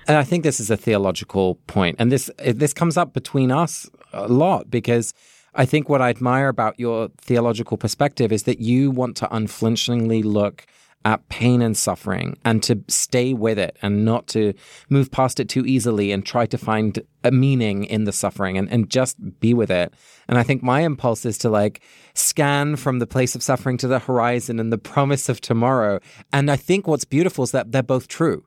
And 0.08 0.18
I 0.18 0.24
think 0.24 0.44
this 0.44 0.60
is 0.60 0.72
a 0.72 0.78
theological 0.78 1.56
point, 1.68 1.98
and 2.00 2.12
this 2.12 2.32
this 2.38 2.74
comes 2.74 2.98
up 2.98 3.14
between 3.14 3.52
us 3.52 3.90
a 4.14 4.28
lot 4.28 4.72
because 4.72 5.14
I 5.54 5.66
think 5.66 5.90
what 5.90 6.02
I 6.02 6.10
admire 6.10 6.48
about 6.48 6.80
your 6.80 7.10
theological 7.18 7.78
perspective 7.78 8.32
is 8.32 8.44
that 8.44 8.60
you 8.60 8.90
want 8.90 9.18
to 9.18 9.36
unflinchingly 9.36 10.24
look 10.24 10.66
at 11.08 11.30
pain 11.30 11.62
and 11.62 11.78
suffering 11.78 12.38
and 12.44 12.62
to 12.62 12.84
stay 12.90 13.34
with 13.34 13.58
it 13.58 13.78
and 13.82 14.04
not 14.04 14.28
to 14.28 14.54
move 14.90 15.10
past 15.10 15.40
it 15.40 15.48
too 15.48 15.66
easily 15.66 16.12
and 16.12 16.26
try 16.26 16.46
to 16.46 16.58
find 16.58 17.00
a 17.24 17.32
meaning 17.32 17.86
in 17.86 18.04
the 18.04 18.12
suffering 18.12 18.58
and, 18.58 18.70
and 18.70 18.90
just 18.90 19.16
be 19.40 19.54
with 19.54 19.72
it. 19.72 19.94
And 20.28 20.38
I 20.38 20.44
think 20.44 20.62
my 20.62 20.82
impulse 20.82 21.26
is 21.26 21.38
to 21.38 21.50
like 21.50 21.80
scan 22.14 22.76
from 22.76 23.00
the 23.00 23.08
place 23.08 23.36
of 23.36 23.42
suffering 23.42 23.78
to 23.78 23.88
the 23.88 24.00
horizon 24.00 24.60
and 24.60 24.70
the 24.70 24.78
promise 24.78 25.30
of 25.30 25.40
tomorrow. 25.40 26.02
And 26.34 26.52
I 26.52 26.58
think 26.58 26.88
what's 26.88 27.06
beautiful 27.06 27.46
is 27.46 27.52
that 27.52 27.72
they're 27.72 27.84
both 27.84 28.10
true. 28.10 28.44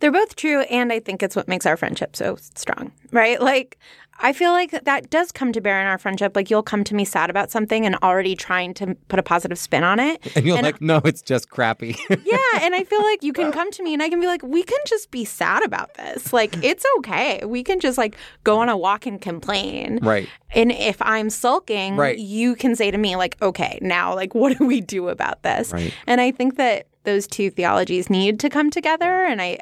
They're 0.00 0.10
both 0.10 0.34
true, 0.34 0.62
and 0.62 0.92
I 0.92 0.98
think 0.98 1.22
it's 1.22 1.36
what 1.36 1.46
makes 1.46 1.64
our 1.64 1.76
friendship 1.76 2.16
so 2.16 2.36
strong, 2.56 2.90
right? 3.12 3.40
Like, 3.40 3.78
I 4.22 4.32
feel 4.32 4.52
like 4.52 4.70
that 4.70 5.10
does 5.10 5.32
come 5.32 5.52
to 5.52 5.60
bear 5.60 5.80
in 5.80 5.86
our 5.86 5.98
friendship. 5.98 6.36
Like, 6.36 6.50
you'll 6.50 6.62
come 6.62 6.84
to 6.84 6.94
me 6.94 7.04
sad 7.04 7.30
about 7.30 7.50
something 7.50 7.86
and 7.86 7.96
already 8.02 8.36
trying 8.36 8.74
to 8.74 8.94
put 9.08 9.18
a 9.18 9.22
positive 9.22 9.58
spin 9.58 9.82
on 9.82 9.98
it. 9.98 10.20
And 10.36 10.46
you're 10.46 10.56
and, 10.56 10.64
like, 10.64 10.80
no, 10.80 11.00
it's 11.04 11.22
just 11.22 11.50
crappy. 11.50 11.96
yeah. 12.10 12.38
And 12.60 12.74
I 12.74 12.84
feel 12.84 13.02
like 13.02 13.22
you 13.22 13.32
can 13.32 13.52
come 13.52 13.70
to 13.72 13.82
me 13.82 13.94
and 13.94 14.02
I 14.02 14.08
can 14.08 14.20
be 14.20 14.26
like, 14.26 14.42
we 14.42 14.62
can 14.62 14.78
just 14.86 15.10
be 15.10 15.24
sad 15.24 15.64
about 15.64 15.94
this. 15.94 16.32
Like, 16.32 16.62
it's 16.62 16.84
okay. 16.98 17.42
We 17.44 17.62
can 17.62 17.80
just 17.80 17.98
like 17.98 18.16
go 18.44 18.58
on 18.58 18.68
a 18.68 18.76
walk 18.76 19.06
and 19.06 19.20
complain. 19.20 19.98
Right. 20.02 20.28
And 20.50 20.72
if 20.72 21.00
I'm 21.00 21.30
sulking, 21.30 21.96
right. 21.96 22.18
you 22.18 22.56
can 22.56 22.76
say 22.76 22.90
to 22.90 22.98
me, 22.98 23.16
like, 23.16 23.36
okay, 23.40 23.78
now, 23.80 24.14
like, 24.14 24.34
what 24.34 24.56
do 24.58 24.66
we 24.66 24.80
do 24.80 25.08
about 25.08 25.42
this? 25.42 25.72
Right. 25.72 25.94
And 26.06 26.20
I 26.20 26.30
think 26.30 26.56
that 26.56 26.88
those 27.04 27.26
two 27.26 27.50
theologies 27.50 28.10
need 28.10 28.40
to 28.40 28.50
come 28.50 28.70
together. 28.70 29.24
And 29.24 29.40
I, 29.40 29.58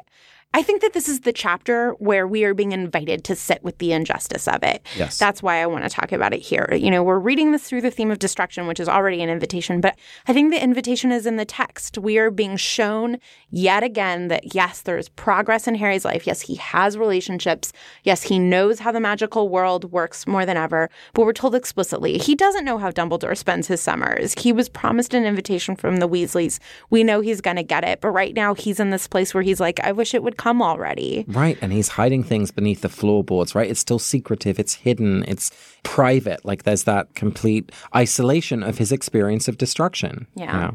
I 0.51 0.63
think 0.63 0.81
that 0.81 0.93
this 0.93 1.07
is 1.07 1.21
the 1.21 1.31
chapter 1.31 1.91
where 1.99 2.25
we 2.25 2.43
are 2.43 2.55
being 2.55 2.71
invited 2.71 3.23
to 3.25 3.35
sit 3.35 3.63
with 3.63 3.77
the 3.77 3.93
injustice 3.93 4.47
of 4.47 4.63
it. 4.63 4.83
Yes. 4.97 5.19
That's 5.19 5.43
why 5.43 5.61
I 5.61 5.67
want 5.67 5.83
to 5.83 5.89
talk 5.91 6.11
about 6.11 6.33
it 6.33 6.41
here. 6.41 6.67
You 6.73 6.89
know, 6.89 7.03
we're 7.03 7.19
reading 7.19 7.51
this 7.51 7.69
through 7.69 7.81
the 7.81 7.91
theme 7.91 8.09
of 8.09 8.17
destruction, 8.17 8.65
which 8.65 8.79
is 8.79 8.89
already 8.89 9.21
an 9.21 9.29
invitation, 9.29 9.79
but 9.79 9.95
I 10.27 10.33
think 10.33 10.51
the 10.51 10.61
invitation 10.61 11.11
is 11.11 11.27
in 11.27 11.35
the 11.35 11.45
text. 11.45 11.99
We 11.99 12.17
are 12.17 12.31
being 12.31 12.57
shown 12.57 13.19
yet 13.51 13.83
again 13.83 14.27
that 14.29 14.55
yes, 14.55 14.81
there's 14.81 15.07
progress 15.09 15.67
in 15.67 15.75
Harry's 15.75 16.03
life. 16.03 16.25
Yes, 16.25 16.41
he 16.41 16.55
has 16.55 16.97
relationships. 16.97 17.71
Yes, 18.03 18.23
he 18.23 18.39
knows 18.39 18.79
how 18.79 18.91
the 18.91 18.99
magical 18.99 19.49
world 19.49 19.91
works 19.91 20.25
more 20.25 20.47
than 20.47 20.57
ever, 20.57 20.89
but 21.13 21.25
we're 21.25 21.33
told 21.33 21.53
explicitly 21.53 22.17
he 22.17 22.33
doesn't 22.33 22.65
know 22.65 22.79
how 22.79 22.89
Dumbledore 22.89 23.37
spends 23.37 23.67
his 23.67 23.81
summers. 23.81 24.33
He 24.39 24.51
was 24.51 24.67
promised 24.67 25.13
an 25.13 25.25
invitation 25.25 25.75
from 25.75 25.97
the 25.97 26.09
Weasleys. 26.09 26.57
We 26.89 27.03
know 27.03 27.21
he's 27.21 27.39
going 27.39 27.57
to 27.57 27.63
get 27.63 27.83
it, 27.83 28.01
but 28.01 28.09
right 28.09 28.33
now 28.33 28.55
he's 28.55 28.79
in 28.79 28.89
this 28.89 29.07
place 29.07 29.31
where 29.31 29.43
he's 29.43 29.59
like, 29.59 29.79
I 29.81 29.91
wish 29.91 30.15
it 30.15 30.23
would 30.23 30.38
come 30.39 30.61
already. 30.61 31.25
Right. 31.27 31.57
And 31.61 31.73
he's 31.73 31.89
hiding 31.89 32.23
things 32.23 32.49
beneath 32.49 32.81
the 32.81 32.89
floorboards, 32.89 33.53
right? 33.53 33.69
It's 33.69 33.81
still 33.81 33.99
secretive, 33.99 34.57
it's 34.57 34.73
hidden, 34.73 35.25
it's 35.27 35.51
private. 35.83 36.43
Like 36.45 36.63
there's 36.63 36.85
that 36.85 37.13
complete 37.13 37.71
isolation 37.93 38.63
of 38.63 38.77
his 38.77 38.91
experience 38.93 39.49
of 39.49 39.57
destruction. 39.57 40.27
Yeah. 40.35 40.71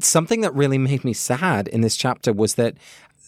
Something 0.00 0.42
that 0.42 0.54
really 0.54 0.78
made 0.78 1.04
me 1.04 1.14
sad 1.14 1.68
in 1.68 1.80
this 1.80 1.96
chapter 1.96 2.34
was 2.34 2.56
that 2.56 2.76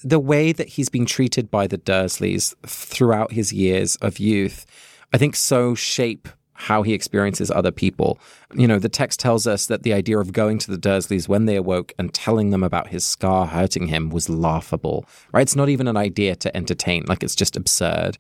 the 0.05 0.21
way 0.21 0.53
that 0.53 0.69
he's 0.69 0.91
been 0.91 1.07
treated 1.07 1.51
by 1.51 1.67
the 1.67 1.79
Dursleys 1.79 2.55
throughout 2.67 3.33
his 3.33 3.55
years 3.55 3.97
of 3.97 4.19
youth, 4.19 4.67
I 5.15 5.19
think 5.19 5.35
so 5.35 5.75
shape 5.75 6.29
how 6.55 6.83
he 6.83 6.93
experiences 6.93 7.51
other 7.51 7.71
people. 7.71 8.19
You 8.55 8.67
know, 8.67 8.79
the 8.79 8.89
text 8.89 9.21
tells 9.21 9.47
us 9.47 9.67
that 9.67 9.83
the 9.83 9.93
idea 9.93 10.19
of 10.19 10.33
going 10.33 10.59
to 10.59 10.71
the 10.71 10.79
Dursleys 10.79 11.29
when 11.29 11.47
they 11.47 11.57
awoke 11.57 11.93
and 11.99 12.15
telling 12.15 12.51
them 12.51 12.63
about 12.63 12.89
his 12.89 13.05
scar 13.05 13.47
hurting 13.47 13.89
him 13.89 14.09
was 14.09 14.29
laughable, 14.29 15.05
right? 15.33 15.43
It's 15.43 15.57
not 15.57 15.69
even 15.69 15.89
an 15.89 15.97
idea 15.97 16.37
to 16.37 16.57
entertain, 16.57 17.05
like 17.07 17.23
it's 17.23 17.35
just 17.35 17.57
absurd. 17.57 18.19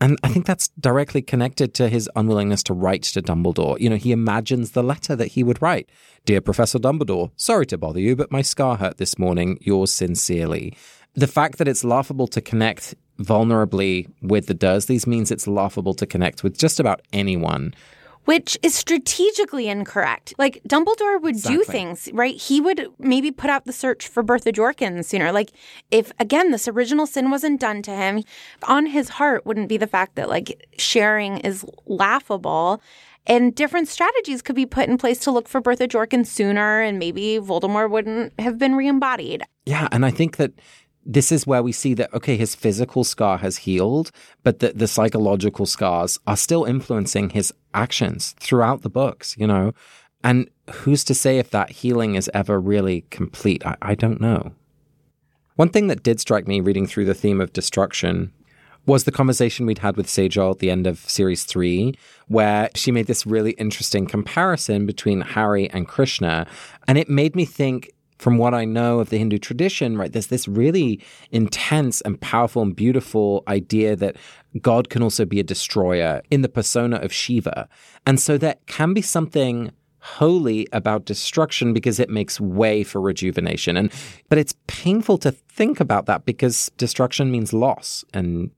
And 0.00 0.18
I 0.22 0.28
think 0.28 0.44
that's 0.44 0.68
directly 0.78 1.22
connected 1.22 1.72
to 1.74 1.88
his 1.88 2.10
unwillingness 2.14 2.62
to 2.64 2.74
write 2.74 3.04
to 3.04 3.22
Dumbledore. 3.22 3.80
You 3.80 3.88
know, 3.88 3.96
he 3.96 4.12
imagines 4.12 4.72
the 4.72 4.82
letter 4.82 5.16
that 5.16 5.28
he 5.28 5.42
would 5.42 5.62
write 5.62 5.88
Dear 6.26 6.40
Professor 6.40 6.78
Dumbledore, 6.78 7.30
sorry 7.36 7.66
to 7.66 7.78
bother 7.78 8.00
you, 8.00 8.14
but 8.14 8.30
my 8.30 8.42
scar 8.42 8.76
hurt 8.76 8.98
this 8.98 9.18
morning. 9.18 9.58
Yours 9.62 9.92
sincerely. 9.92 10.76
The 11.14 11.26
fact 11.26 11.56
that 11.56 11.68
it's 11.68 11.82
laughable 11.82 12.26
to 12.28 12.42
connect 12.42 12.94
vulnerably 13.18 14.08
with 14.22 14.46
the 14.46 14.54
Dursleys 14.54 15.06
means 15.06 15.30
it's 15.30 15.46
laughable 15.46 15.94
to 15.94 16.06
connect 16.06 16.42
with 16.42 16.58
just 16.58 16.80
about 16.80 17.02
anyone. 17.12 17.74
Which 18.26 18.58
is 18.64 18.74
strategically 18.74 19.68
incorrect. 19.68 20.34
Like 20.36 20.60
Dumbledore 20.68 21.22
would 21.22 21.40
do 21.42 21.62
things, 21.62 22.08
right? 22.12 22.34
He 22.34 22.60
would 22.60 22.88
maybe 22.98 23.30
put 23.30 23.50
out 23.50 23.66
the 23.66 23.72
search 23.72 24.08
for 24.08 24.24
Bertha 24.24 24.50
Jorkins 24.50 25.04
sooner. 25.04 25.30
Like 25.30 25.52
if 25.92 26.10
again 26.18 26.50
this 26.50 26.66
original 26.66 27.06
sin 27.06 27.30
wasn't 27.30 27.60
done 27.60 27.82
to 27.82 27.92
him, 27.92 28.24
on 28.64 28.86
his 28.86 29.10
heart 29.10 29.46
wouldn't 29.46 29.68
be 29.68 29.76
the 29.76 29.86
fact 29.86 30.16
that 30.16 30.28
like 30.28 30.66
sharing 30.76 31.38
is 31.38 31.64
laughable. 31.86 32.82
And 33.28 33.54
different 33.54 33.88
strategies 33.88 34.42
could 34.42 34.56
be 34.56 34.66
put 34.66 34.88
in 34.88 34.98
place 34.98 35.20
to 35.20 35.30
look 35.30 35.48
for 35.48 35.60
Bertha 35.60 35.88
Jorkins 35.88 36.26
sooner, 36.26 36.80
and 36.80 36.98
maybe 36.98 37.38
Voldemort 37.40 37.90
wouldn't 37.90 38.32
have 38.38 38.56
been 38.56 38.76
re-embodied. 38.76 39.42
Yeah, 39.64 39.88
and 39.90 40.06
I 40.06 40.12
think 40.12 40.36
that 40.36 40.52
this 41.06 41.30
is 41.30 41.46
where 41.46 41.62
we 41.62 41.72
see 41.72 41.94
that 41.94 42.12
okay, 42.12 42.36
his 42.36 42.54
physical 42.54 43.04
scar 43.04 43.38
has 43.38 43.58
healed, 43.58 44.10
but 44.42 44.58
that 44.58 44.78
the 44.78 44.88
psychological 44.88 45.64
scars 45.64 46.18
are 46.26 46.36
still 46.36 46.64
influencing 46.64 47.30
his 47.30 47.54
actions 47.72 48.34
throughout 48.40 48.82
the 48.82 48.90
books, 48.90 49.36
you 49.38 49.46
know? 49.46 49.72
And 50.24 50.50
who's 50.70 51.04
to 51.04 51.14
say 51.14 51.38
if 51.38 51.50
that 51.50 51.70
healing 51.70 52.16
is 52.16 52.30
ever 52.34 52.60
really 52.60 53.02
complete? 53.10 53.64
I, 53.64 53.76
I 53.80 53.94
don't 53.94 54.20
know. 54.20 54.52
One 55.54 55.68
thing 55.68 55.86
that 55.86 56.02
did 56.02 56.20
strike 56.20 56.48
me 56.48 56.60
reading 56.60 56.86
through 56.86 57.04
the 57.04 57.14
theme 57.14 57.40
of 57.40 57.52
destruction 57.52 58.32
was 58.86 59.04
the 59.04 59.12
conversation 59.12 59.66
we'd 59.66 59.78
had 59.78 59.96
with 59.96 60.06
Sejal 60.06 60.52
at 60.52 60.58
the 60.58 60.70
end 60.70 60.86
of 60.86 60.98
series 60.98 61.44
three, 61.44 61.94
where 62.28 62.70
she 62.74 62.92
made 62.92 63.06
this 63.06 63.26
really 63.26 63.52
interesting 63.52 64.06
comparison 64.06 64.86
between 64.86 65.20
Harry 65.20 65.68
and 65.70 65.88
Krishna. 65.88 66.46
And 66.86 66.96
it 66.98 67.08
made 67.08 67.34
me 67.34 67.44
think, 67.44 67.90
from 68.18 68.38
what 68.38 68.54
I 68.54 68.64
know 68.64 69.00
of 69.00 69.10
the 69.10 69.18
Hindu 69.18 69.38
tradition, 69.38 69.96
right, 69.96 70.12
there's 70.12 70.28
this 70.28 70.48
really 70.48 71.00
intense 71.30 72.00
and 72.02 72.20
powerful 72.20 72.62
and 72.62 72.74
beautiful 72.74 73.42
idea 73.48 73.96
that 73.96 74.16
God 74.60 74.88
can 74.88 75.02
also 75.02 75.24
be 75.24 75.40
a 75.40 75.44
destroyer 75.44 76.22
in 76.30 76.42
the 76.42 76.48
persona 76.48 76.96
of 76.96 77.12
Shiva. 77.12 77.68
And 78.06 78.18
so 78.20 78.38
there 78.38 78.56
can 78.66 78.94
be 78.94 79.02
something 79.02 79.72
holy 80.00 80.68
about 80.72 81.04
destruction 81.04 81.72
because 81.72 81.98
it 81.98 82.08
makes 82.08 82.40
way 82.40 82.84
for 82.84 83.00
rejuvenation 83.00 83.76
and 83.76 83.92
but 84.28 84.38
it's 84.38 84.54
painful 84.68 85.18
to 85.18 85.32
think 85.32 85.80
about 85.80 86.06
that 86.06 86.24
because 86.24 86.70
destruction 86.76 87.28
means 87.32 87.52
loss 87.52 88.04
and 88.14 88.48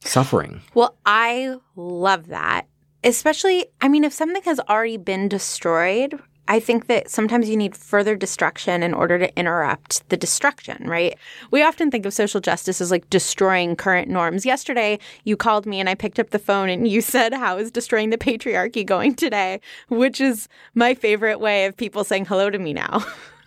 suffering 0.00 0.62
Well, 0.72 0.96
I 1.04 1.56
love 1.76 2.28
that. 2.28 2.66
Especially, 3.04 3.66
I 3.80 3.88
mean, 3.88 4.02
if 4.02 4.12
something 4.12 4.42
has 4.44 4.58
already 4.60 4.96
been 4.96 5.28
destroyed, 5.28 6.18
I 6.48 6.60
think 6.60 6.86
that 6.86 7.10
sometimes 7.10 7.50
you 7.50 7.56
need 7.58 7.76
further 7.76 8.16
destruction 8.16 8.82
in 8.82 8.94
order 8.94 9.18
to 9.18 9.38
interrupt 9.38 10.08
the 10.08 10.16
destruction, 10.16 10.82
right? 10.88 11.16
We 11.50 11.62
often 11.62 11.90
think 11.90 12.06
of 12.06 12.14
social 12.14 12.40
justice 12.40 12.80
as 12.80 12.90
like 12.90 13.08
destroying 13.10 13.76
current 13.76 14.08
norms. 14.08 14.46
Yesterday, 14.46 14.98
you 15.24 15.36
called 15.36 15.66
me 15.66 15.78
and 15.78 15.90
I 15.90 15.94
picked 15.94 16.18
up 16.18 16.30
the 16.30 16.38
phone 16.38 16.70
and 16.70 16.88
you 16.88 17.00
said, 17.02 17.34
How 17.34 17.58
is 17.58 17.70
destroying 17.70 18.08
the 18.10 18.18
patriarchy 18.18 18.84
going 18.84 19.14
today? 19.14 19.60
Which 19.88 20.22
is 20.22 20.48
my 20.74 20.94
favorite 20.94 21.38
way 21.38 21.66
of 21.66 21.76
people 21.76 22.02
saying 22.02 22.24
hello 22.24 22.48
to 22.48 22.58
me 22.58 22.72
now. 22.72 23.04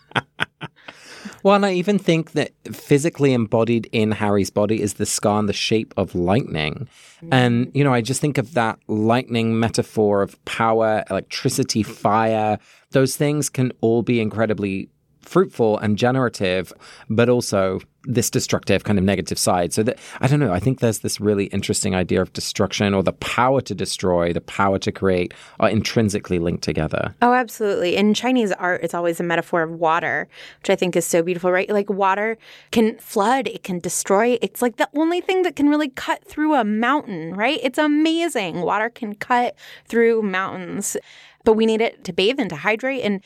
well 1.43 1.55
and 1.55 1.65
i 1.65 1.71
even 1.73 1.97
think 1.97 2.31
that 2.31 2.51
physically 2.71 3.33
embodied 3.33 3.89
in 3.91 4.11
harry's 4.11 4.49
body 4.49 4.81
is 4.81 4.95
the 4.95 5.05
scar 5.05 5.39
in 5.39 5.45
the 5.45 5.53
shape 5.53 5.93
of 5.97 6.15
lightning. 6.15 6.87
And 7.31 7.67
mm. 7.67 7.75
you 7.75 7.83
know 7.83 7.93
i 7.93 8.01
just 8.01 8.21
think 8.21 8.37
of 8.37 8.53
that 8.53 8.79
lightning 8.87 9.59
metaphor 9.59 10.21
of 10.21 10.43
power 10.45 11.03
electricity 11.09 11.83
fire. 11.83 12.57
Those 12.91 13.15
things 13.15 13.49
can 13.49 13.71
all 13.81 14.01
be 14.01 14.19
incredibly 14.19 14.89
fruitful 15.21 15.77
and 15.79 15.97
generative 15.97 16.73
but 17.09 17.29
also 17.29 17.79
this 18.05 18.31
destructive 18.31 18.83
kind 18.83 18.97
of 18.97 19.05
negative 19.05 19.37
side 19.37 19.71
so 19.71 19.83
that 19.83 19.99
i 20.21 20.27
don't 20.27 20.39
know 20.39 20.51
i 20.51 20.59
think 20.59 20.79
there's 20.79 20.99
this 20.99 21.19
really 21.21 21.45
interesting 21.45 21.93
idea 21.93 22.19
of 22.21 22.33
destruction 22.33 22.93
or 22.95 23.03
the 23.03 23.13
power 23.13 23.61
to 23.61 23.75
destroy 23.75 24.33
the 24.33 24.41
power 24.41 24.79
to 24.79 24.91
create 24.91 25.33
are 25.59 25.69
intrinsically 25.69 26.39
linked 26.39 26.63
together 26.63 27.13
Oh, 27.21 27.33
absolutely. 27.33 27.95
In 27.95 28.13
Chinese 28.13 28.51
art, 28.53 28.81
it's 28.83 28.93
always 28.93 29.19
a 29.19 29.23
metaphor 29.23 29.61
of 29.61 29.71
water, 29.71 30.27
which 30.59 30.69
I 30.69 30.75
think 30.75 30.95
is 30.95 31.05
so 31.05 31.21
beautiful, 31.21 31.51
right? 31.51 31.69
Like 31.69 31.89
water 31.89 32.37
can 32.71 32.97
flood, 32.97 33.47
it 33.47 33.63
can 33.63 33.79
destroy. 33.79 34.37
It's 34.41 34.61
like 34.61 34.77
the 34.77 34.89
only 34.95 35.21
thing 35.21 35.43
that 35.43 35.55
can 35.55 35.69
really 35.69 35.89
cut 35.89 36.23
through 36.25 36.55
a 36.55 36.63
mountain, 36.63 37.35
right? 37.35 37.59
It's 37.61 37.77
amazing. 37.77 38.61
Water 38.61 38.89
can 38.89 39.15
cut 39.15 39.55
through 39.85 40.23
mountains, 40.23 40.97
but 41.43 41.53
we 41.53 41.65
need 41.65 41.81
it 41.81 42.03
to 42.05 42.13
bathe 42.13 42.39
and 42.39 42.49
to 42.49 42.55
hydrate. 42.55 43.03
And 43.03 43.21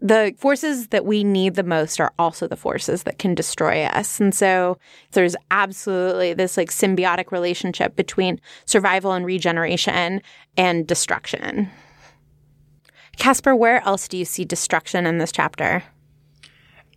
the 0.00 0.34
forces 0.38 0.88
that 0.88 1.04
we 1.04 1.24
need 1.24 1.54
the 1.54 1.62
most 1.62 2.00
are 2.00 2.12
also 2.18 2.48
the 2.48 2.56
forces 2.56 3.02
that 3.02 3.18
can 3.18 3.34
destroy 3.34 3.84
us. 3.84 4.18
And 4.18 4.34
so 4.34 4.78
there's 5.12 5.36
absolutely 5.50 6.32
this 6.32 6.56
like 6.56 6.70
symbiotic 6.70 7.30
relationship 7.30 7.96
between 7.96 8.40
survival 8.64 9.12
and 9.12 9.26
regeneration 9.26 10.22
and 10.56 10.86
destruction. 10.86 11.70
Casper, 13.18 13.54
where 13.54 13.84
else 13.86 14.08
do 14.08 14.16
you 14.16 14.24
see 14.24 14.44
destruction 14.44 15.06
in 15.06 15.18
this 15.18 15.32
chapter? 15.32 15.82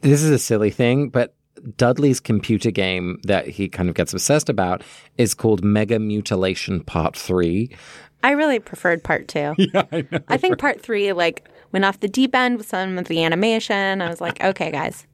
this 0.03 0.21
is 0.21 0.31
a 0.31 0.39
silly 0.39 0.69
thing, 0.69 1.07
but 1.09 1.33
Dudley's 1.77 2.19
computer 2.19 2.71
game 2.71 3.19
that 3.23 3.47
he 3.47 3.69
kind 3.69 3.89
of 3.89 3.95
gets 3.95 4.13
obsessed 4.13 4.49
about 4.49 4.83
is 5.17 5.33
called 5.33 5.63
Mega 5.63 5.99
Mutilation 5.99 6.83
Part 6.83 7.15
3. 7.15 7.69
I 8.23 8.31
really 8.31 8.59
preferred 8.59 9.03
part 9.03 9.27
two. 9.27 9.53
Yeah, 9.73 9.83
I 9.91 10.05
know. 10.09 10.19
I 10.29 10.37
think 10.37 10.57
part 10.57 10.81
three 10.81 11.11
like 11.11 11.47
went 11.71 11.83
off 11.83 11.99
the 11.99 12.07
deep 12.07 12.33
end 12.33 12.57
with 12.57 12.67
some 12.67 12.97
of 12.97 13.07
the 13.07 13.23
animation. 13.23 14.01
I 14.01 14.09
was 14.09 14.21
like, 14.21 14.41
okay, 14.41 14.71
guys. 14.71 15.05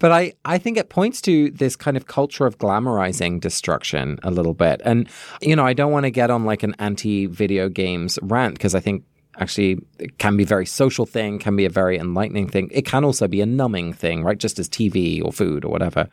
But 0.00 0.10
I, 0.10 0.32
I 0.44 0.58
think 0.58 0.78
it 0.78 0.88
points 0.88 1.20
to 1.22 1.50
this 1.50 1.76
kind 1.76 1.96
of 1.96 2.06
culture 2.06 2.44
of 2.44 2.58
glamorizing 2.58 3.40
destruction 3.40 4.18
a 4.22 4.30
little 4.30 4.54
bit. 4.54 4.80
And, 4.84 5.08
you 5.40 5.54
know, 5.54 5.64
I 5.64 5.74
don't 5.74 5.92
want 5.92 6.04
to 6.04 6.10
get 6.10 6.30
on 6.30 6.44
like 6.44 6.62
an 6.62 6.74
anti 6.78 7.26
video 7.26 7.68
games 7.68 8.18
rant 8.22 8.54
because 8.54 8.74
I 8.74 8.80
think 8.80 9.04
actually 9.38 9.78
it 9.98 10.18
can 10.18 10.36
be 10.36 10.42
a 10.42 10.46
very 10.46 10.66
social 10.66 11.06
thing, 11.06 11.38
can 11.38 11.56
be 11.56 11.64
a 11.64 11.70
very 11.70 11.98
enlightening 11.98 12.48
thing. 12.48 12.68
It 12.72 12.84
can 12.84 13.04
also 13.04 13.28
be 13.28 13.40
a 13.40 13.46
numbing 13.46 13.92
thing, 13.92 14.22
right? 14.22 14.38
Just 14.38 14.58
as 14.58 14.68
TV 14.68 15.24
or 15.24 15.32
food 15.32 15.64
or 15.64 15.70
whatever. 15.70 16.08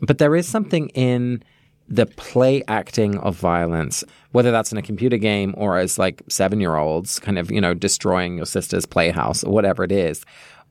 But 0.00 0.18
there 0.18 0.34
is 0.34 0.48
something 0.48 0.88
in 0.90 1.42
the 1.88 2.06
play 2.06 2.62
acting 2.68 3.18
of 3.18 3.36
violence, 3.36 4.04
whether 4.30 4.50
that's 4.50 4.72
in 4.72 4.78
a 4.78 4.82
computer 4.82 5.18
game 5.18 5.54
or 5.56 5.78
as 5.78 5.98
like 5.98 6.22
seven 6.28 6.60
year 6.60 6.76
olds 6.76 7.18
kind 7.18 7.38
of, 7.38 7.50
you 7.50 7.60
know, 7.60 7.74
destroying 7.74 8.36
your 8.36 8.46
sister's 8.46 8.86
playhouse 8.86 9.44
or 9.44 9.52
whatever 9.52 9.84
it 9.84 9.92
is. 9.92 10.24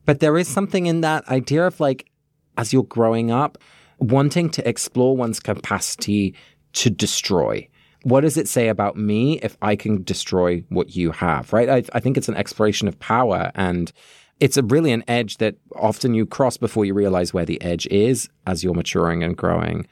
But 0.04 0.20
there 0.20 0.36
is 0.36 0.48
something 0.48 0.86
in 0.86 1.02
that 1.02 1.26
idea 1.28 1.66
of 1.66 1.78
like, 1.78 2.10
as 2.58 2.72
you're 2.72 2.82
growing 2.82 3.30
up, 3.30 3.56
wanting 3.98 4.50
to 4.50 4.68
explore 4.68 5.16
one's 5.16 5.40
capacity 5.40 6.34
to 6.72 6.90
destroy. 6.90 7.68
What 8.04 8.22
does 8.22 8.36
it 8.36 8.48
say 8.48 8.68
about 8.68 8.96
me 8.96 9.38
if 9.40 9.56
I 9.62 9.76
can 9.76 10.02
destroy 10.02 10.64
what 10.68 10.96
you 10.96 11.12
have, 11.12 11.52
right? 11.52 11.68
I, 11.68 11.82
I 11.92 12.00
think 12.00 12.16
it's 12.16 12.28
an 12.28 12.36
exploration 12.36 12.88
of 12.88 12.98
power 12.98 13.52
and 13.54 13.92
it's 14.40 14.56
a 14.56 14.62
brilliant 14.62 15.04
edge 15.06 15.36
that 15.36 15.54
often 15.76 16.14
you 16.14 16.26
cross 16.26 16.56
before 16.56 16.84
you 16.84 16.94
realize 16.94 17.32
where 17.32 17.44
the 17.44 17.62
edge 17.62 17.86
is 17.86 18.28
as 18.46 18.64
you're 18.64 18.74
maturing 18.74 19.22
and 19.22 19.36
growing. 19.36 19.86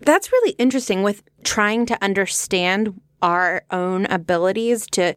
That's 0.00 0.32
really 0.32 0.52
interesting 0.52 1.02
with 1.02 1.22
trying 1.44 1.84
to 1.86 2.02
understand 2.02 2.98
our 3.20 3.64
own 3.70 4.06
abilities 4.06 4.86
to 4.92 5.14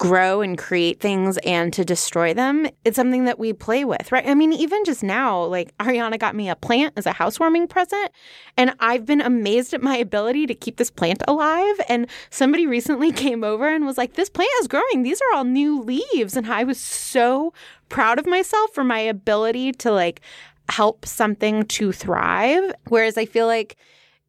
grow 0.00 0.40
and 0.40 0.56
create 0.56 0.98
things 0.98 1.36
and 1.44 1.74
to 1.74 1.84
destroy 1.84 2.32
them. 2.32 2.66
It's 2.86 2.96
something 2.96 3.26
that 3.26 3.38
we 3.38 3.52
play 3.52 3.84
with, 3.84 4.10
right? 4.10 4.26
I 4.26 4.34
mean, 4.34 4.50
even 4.54 4.82
just 4.82 5.02
now, 5.02 5.44
like 5.44 5.76
Ariana 5.76 6.18
got 6.18 6.34
me 6.34 6.48
a 6.48 6.56
plant 6.56 6.94
as 6.96 7.04
a 7.04 7.12
housewarming 7.12 7.68
present, 7.68 8.10
and 8.56 8.74
I've 8.80 9.04
been 9.04 9.20
amazed 9.20 9.74
at 9.74 9.82
my 9.82 9.98
ability 9.98 10.46
to 10.46 10.54
keep 10.54 10.78
this 10.78 10.90
plant 10.90 11.22
alive. 11.28 11.78
And 11.86 12.06
somebody 12.30 12.66
recently 12.66 13.12
came 13.24 13.44
over 13.44 13.68
and 13.68 13.84
was 13.84 13.98
like, 13.98 14.14
This 14.14 14.30
plant 14.30 14.50
is 14.60 14.68
growing. 14.68 15.02
These 15.02 15.20
are 15.20 15.36
all 15.36 15.44
new 15.44 15.82
leaves. 15.82 16.34
And 16.34 16.46
I 16.46 16.64
was 16.64 16.80
so 16.80 17.52
proud 17.90 18.18
of 18.18 18.26
myself 18.26 18.70
for 18.72 18.82
my 18.82 19.00
ability 19.00 19.72
to 19.72 19.92
like 19.92 20.22
help 20.70 21.04
something 21.04 21.66
to 21.66 21.92
thrive. 21.92 22.72
Whereas 22.88 23.18
I 23.18 23.26
feel 23.26 23.46
like, 23.46 23.76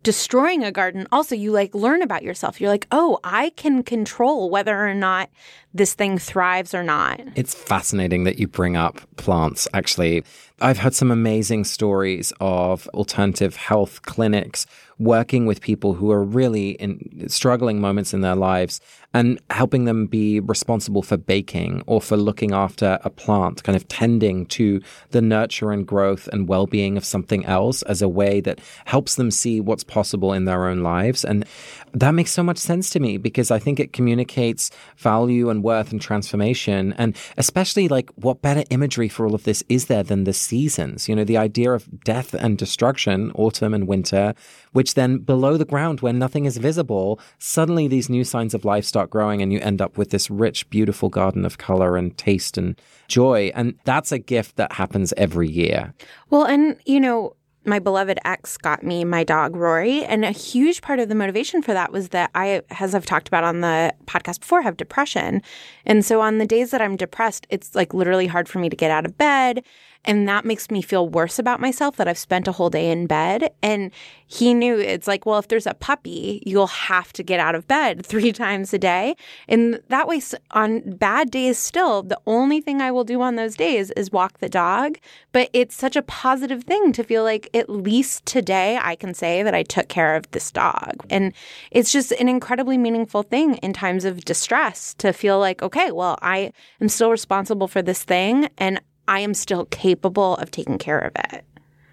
destroying 0.03 0.63
a 0.63 0.71
garden, 0.71 1.07
also 1.11 1.35
you 1.35 1.51
like 1.51 1.75
learn 1.75 2.01
about 2.01 2.23
yourself. 2.23 2.59
You're 2.59 2.69
like, 2.69 2.87
oh, 2.91 3.19
I 3.23 3.51
can 3.51 3.83
control 3.83 4.49
whether 4.49 4.87
or 4.87 4.93
not 4.93 5.29
this 5.73 5.93
thing 5.93 6.17
thrives 6.17 6.73
or 6.73 6.83
not. 6.83 7.21
It's 7.35 7.55
fascinating 7.55 8.23
that 8.25 8.39
you 8.39 8.47
bring 8.47 8.75
up 8.75 9.01
plants. 9.15 9.67
Actually, 9.73 10.23
I've 10.59 10.79
heard 10.79 10.93
some 10.93 11.11
amazing 11.11 11.63
stories 11.63 12.33
of 12.39 12.87
alternative 12.89 13.55
health 13.55 14.01
clinics 14.01 14.65
working 14.99 15.45
with 15.45 15.61
people 15.61 15.93
who 15.93 16.11
are 16.11 16.23
really 16.23 16.71
in 16.71 17.27
struggling 17.27 17.81
moments 17.81 18.13
in 18.13 18.21
their 18.21 18.35
lives 18.35 18.81
and 19.13 19.39
helping 19.49 19.85
them 19.85 20.07
be 20.07 20.39
responsible 20.39 21.01
for 21.01 21.17
baking 21.17 21.83
or 21.85 22.01
for 22.01 22.15
looking 22.15 22.53
after 22.53 22.99
a 23.03 23.09
plant, 23.09 23.63
kind 23.63 23.75
of 23.75 23.87
tending 23.87 24.45
to 24.45 24.81
the 25.09 25.21
nurture 25.21 25.71
and 25.71 25.85
growth 25.85 26.27
and 26.31 26.47
well 26.47 26.65
being 26.65 26.97
of 26.97 27.03
something 27.03 27.45
else 27.45 27.81
as 27.83 28.01
a 28.01 28.09
way 28.09 28.39
that 28.41 28.59
helps 28.85 29.15
them 29.15 29.29
see 29.29 29.59
what's 29.59 29.83
possible 29.83 30.33
in 30.33 30.45
their 30.45 30.67
own 30.67 30.81
lives. 30.81 31.25
And 31.25 31.45
that 31.93 32.11
makes 32.11 32.31
so 32.31 32.43
much 32.43 32.57
sense 32.57 32.89
to 32.91 32.99
me 32.99 33.17
because 33.17 33.51
I 33.51 33.59
think 33.59 33.79
it 33.79 33.91
communicates 33.91 34.71
value 34.97 35.49
and 35.49 35.63
worth 35.63 35.91
and 35.91 36.01
transformation. 36.01 36.93
And 36.97 37.17
especially 37.37 37.87
like 37.87 38.09
what 38.15 38.41
better 38.41 38.63
imagery 38.69 39.09
for 39.09 39.25
all 39.25 39.35
of 39.35 39.43
this 39.43 39.63
is 39.67 39.85
there 39.87 40.03
than 40.03 40.23
the 40.23 40.33
seasons? 40.33 41.09
You 41.09 41.15
know, 41.15 41.25
the 41.25 41.37
idea 41.37 41.71
of 41.71 42.03
death 42.03 42.33
and 42.33 42.57
destruction, 42.57 43.31
autumn 43.35 43.73
and 43.73 43.87
winter, 43.87 44.33
which 44.71 44.93
then 44.93 45.17
below 45.17 45.57
the 45.57 45.65
ground 45.65 45.99
where 45.99 46.13
nothing 46.13 46.45
is 46.45 46.57
visible, 46.57 47.19
suddenly 47.37 47.87
these 47.87 48.09
new 48.09 48.23
signs 48.23 48.53
of 48.53 48.63
life 48.63 48.85
start 48.85 49.00
growing 49.09 49.41
and 49.41 49.51
you 49.51 49.59
end 49.59 49.81
up 49.81 49.97
with 49.97 50.11
this 50.11 50.29
rich, 50.29 50.69
beautiful 50.69 51.09
garden 51.09 51.45
of 51.45 51.57
color 51.57 51.97
and 51.97 52.17
taste 52.17 52.57
and 52.57 52.79
joy. 53.07 53.51
And 53.55 53.75
that's 53.83 54.11
a 54.11 54.19
gift 54.19 54.57
that 54.57 54.73
happens 54.73 55.13
every 55.17 55.49
year. 55.49 55.93
Well, 56.29 56.45
and, 56.45 56.77
you 56.85 56.99
know, 56.99 57.35
my 57.65 57.79
beloved 57.79 58.17
ex 58.25 58.57
got 58.57 58.83
me 58.83 59.03
my 59.03 59.23
dog 59.23 59.55
Rory. 59.55 60.03
And 60.05 60.25
a 60.25 60.31
huge 60.31 60.81
part 60.81 60.99
of 60.99 61.09
the 61.09 61.15
motivation 61.15 61.61
for 61.61 61.73
that 61.73 61.91
was 61.91 62.09
that 62.09 62.31
I, 62.33 62.61
as 62.79 62.95
I've 62.95 63.05
talked 63.05 63.27
about 63.27 63.43
on 63.43 63.61
the 63.61 63.93
podcast 64.05 64.39
before, 64.39 64.61
have 64.61 64.77
depression. 64.77 65.41
And 65.85 66.03
so 66.03 66.21
on 66.21 66.39
the 66.39 66.45
days 66.45 66.71
that 66.71 66.81
I'm 66.81 66.95
depressed, 66.95 67.45
it's 67.49 67.75
like 67.75 67.93
literally 67.93 68.27
hard 68.27 68.49
for 68.49 68.59
me 68.59 68.69
to 68.69 68.75
get 68.75 68.91
out 68.91 69.05
of 69.05 69.17
bed. 69.17 69.63
And 70.03 70.27
that 70.27 70.45
makes 70.45 70.71
me 70.71 70.81
feel 70.81 71.07
worse 71.07 71.37
about 71.37 71.59
myself 71.59 71.97
that 71.97 72.07
I've 72.07 72.17
spent 72.17 72.47
a 72.47 72.51
whole 72.51 72.69
day 72.69 72.89
in 72.89 73.05
bed. 73.05 73.53
And 73.61 73.91
he 74.25 74.53
knew 74.53 74.79
it's 74.79 75.07
like, 75.07 75.25
well, 75.25 75.37
if 75.37 75.47
there's 75.47 75.67
a 75.67 75.75
puppy, 75.75 76.41
you'll 76.45 76.67
have 76.67 77.13
to 77.13 77.23
get 77.23 77.39
out 77.39 77.53
of 77.53 77.67
bed 77.67 78.05
three 78.05 78.31
times 78.31 78.73
a 78.73 78.79
day. 78.79 79.15
And 79.47 79.79
that 79.89 80.07
way, 80.07 80.21
on 80.51 80.79
bad 80.95 81.29
days, 81.29 81.57
still, 81.57 82.01
the 82.01 82.19
only 82.25 82.61
thing 82.61 82.81
I 82.81 82.91
will 82.91 83.03
do 83.03 83.21
on 83.21 83.35
those 83.35 83.55
days 83.55 83.91
is 83.91 84.11
walk 84.11 84.39
the 84.39 84.49
dog. 84.49 84.97
But 85.33 85.49
it's 85.53 85.75
such 85.75 85.95
a 85.95 86.01
positive 86.01 86.63
thing 86.63 86.91
to 86.93 87.03
feel 87.03 87.23
like 87.23 87.49
at 87.53 87.69
least 87.69 88.25
today 88.25 88.79
I 88.81 88.95
can 88.95 89.13
say 89.13 89.43
that 89.43 89.53
I 89.53 89.63
took 89.63 89.87
care 89.87 90.15
of 90.15 90.29
this 90.31 90.51
dog. 90.51 91.05
And 91.09 91.33
it's 91.69 91.91
just 91.91 92.11
an 92.13 92.27
incredibly 92.27 92.77
meaningful 92.77 93.23
thing 93.23 93.55
in 93.57 93.73
times 93.73 94.05
of 94.05 94.25
distress 94.25 94.95
to 94.95 95.13
feel 95.13 95.37
like, 95.37 95.61
okay, 95.61 95.91
well, 95.91 96.17
I 96.21 96.53
am 96.79 96.89
still 96.89 97.11
responsible 97.11 97.67
for 97.67 97.81
this 97.81 98.03
thing 98.03 98.49
and 98.57 98.81
I 99.07 99.19
am 99.19 99.33
still 99.33 99.65
capable 99.65 100.35
of 100.37 100.51
taking 100.51 100.77
care 100.77 100.99
of 100.99 101.11
it. 101.15 101.45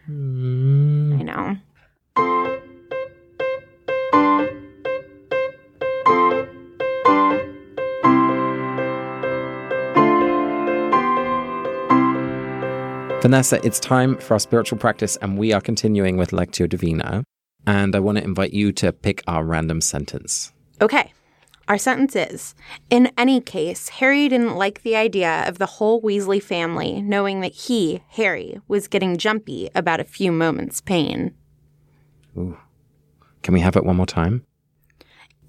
Mm. 0.08 1.20
I 1.20 1.22
know. 1.22 1.56
Vanessa, 13.20 13.60
it's 13.66 13.80
time 13.80 14.16
for 14.16 14.34
our 14.34 14.38
spiritual 14.38 14.78
practice, 14.78 15.16
and 15.16 15.36
we 15.36 15.52
are 15.52 15.60
continuing 15.60 16.16
with 16.16 16.30
Lectio 16.30 16.68
Divina. 16.68 17.24
And 17.66 17.94
I 17.96 18.00
want 18.00 18.16
to 18.16 18.24
invite 18.24 18.52
you 18.52 18.70
to 18.72 18.92
pick 18.92 19.22
our 19.26 19.44
random 19.44 19.80
sentence. 19.80 20.52
Okay. 20.80 21.12
Our 21.68 21.76
sentence 21.76 22.16
is 22.16 22.54
In 22.88 23.12
any 23.18 23.42
case, 23.42 23.90
Harry 23.90 24.26
didn't 24.30 24.56
like 24.56 24.82
the 24.82 24.96
idea 24.96 25.44
of 25.46 25.58
the 25.58 25.66
whole 25.66 26.00
Weasley 26.00 26.42
family 26.42 27.02
knowing 27.02 27.40
that 27.40 27.52
he, 27.52 28.02
Harry, 28.08 28.58
was 28.68 28.88
getting 28.88 29.18
jumpy 29.18 29.68
about 29.74 30.00
a 30.00 30.04
few 30.04 30.32
moments' 30.32 30.80
pain. 30.80 31.34
Ooh. 32.38 32.56
Can 33.42 33.52
we 33.52 33.60
have 33.60 33.76
it 33.76 33.84
one 33.84 33.96
more 33.96 34.06
time? 34.06 34.46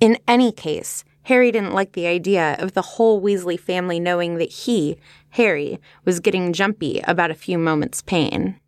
In 0.01 0.17
any 0.27 0.51
case, 0.51 1.05
Harry 1.23 1.51
didn't 1.51 1.73
like 1.73 1.93
the 1.93 2.07
idea 2.07 2.57
of 2.59 2.73
the 2.73 2.81
whole 2.81 3.21
Weasley 3.21 3.59
family 3.59 3.99
knowing 3.99 4.35
that 4.35 4.51
he, 4.51 4.97
Harry, 5.31 5.79
was 6.03 6.19
getting 6.19 6.51
jumpy 6.51 7.01
about 7.05 7.31
a 7.31 7.35
few 7.35 7.57
moments' 7.57 8.01
pain. 8.01 8.59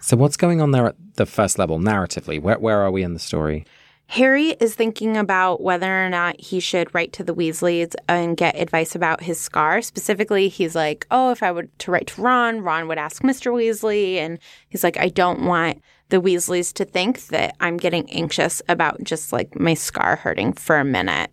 So, 0.00 0.16
what's 0.16 0.36
going 0.36 0.60
on 0.60 0.70
there 0.72 0.86
at 0.86 0.96
the 1.14 1.26
first 1.26 1.58
level, 1.58 1.78
narratively? 1.78 2.40
Where, 2.40 2.58
where 2.58 2.80
are 2.80 2.90
we 2.90 3.02
in 3.02 3.12
the 3.12 3.18
story? 3.20 3.64
Harry 4.10 4.48
is 4.58 4.74
thinking 4.74 5.16
about 5.16 5.60
whether 5.60 6.04
or 6.04 6.10
not 6.10 6.40
he 6.40 6.58
should 6.58 6.92
write 6.92 7.12
to 7.12 7.22
the 7.22 7.32
Weasleys 7.32 7.94
and 8.08 8.36
get 8.36 8.56
advice 8.56 8.96
about 8.96 9.22
his 9.22 9.38
scar. 9.38 9.80
Specifically, 9.80 10.48
he's 10.48 10.74
like, 10.74 11.06
oh, 11.12 11.30
if 11.30 11.44
I 11.44 11.52
were 11.52 11.68
to 11.78 11.90
write 11.92 12.08
to 12.08 12.22
Ron, 12.22 12.60
Ron 12.60 12.88
would 12.88 12.98
ask 12.98 13.22
Mr. 13.22 13.52
Weasley. 13.52 14.16
And 14.16 14.40
he's 14.68 14.82
like, 14.82 14.96
I 14.96 15.10
don't 15.10 15.44
want 15.44 15.80
the 16.08 16.20
Weasleys 16.20 16.72
to 16.72 16.84
think 16.84 17.28
that 17.28 17.54
I'm 17.60 17.76
getting 17.76 18.10
anxious 18.10 18.60
about 18.68 19.00
just 19.04 19.32
like 19.32 19.54
my 19.54 19.74
scar 19.74 20.16
hurting 20.16 20.54
for 20.54 20.80
a 20.80 20.84
minute. 20.84 21.30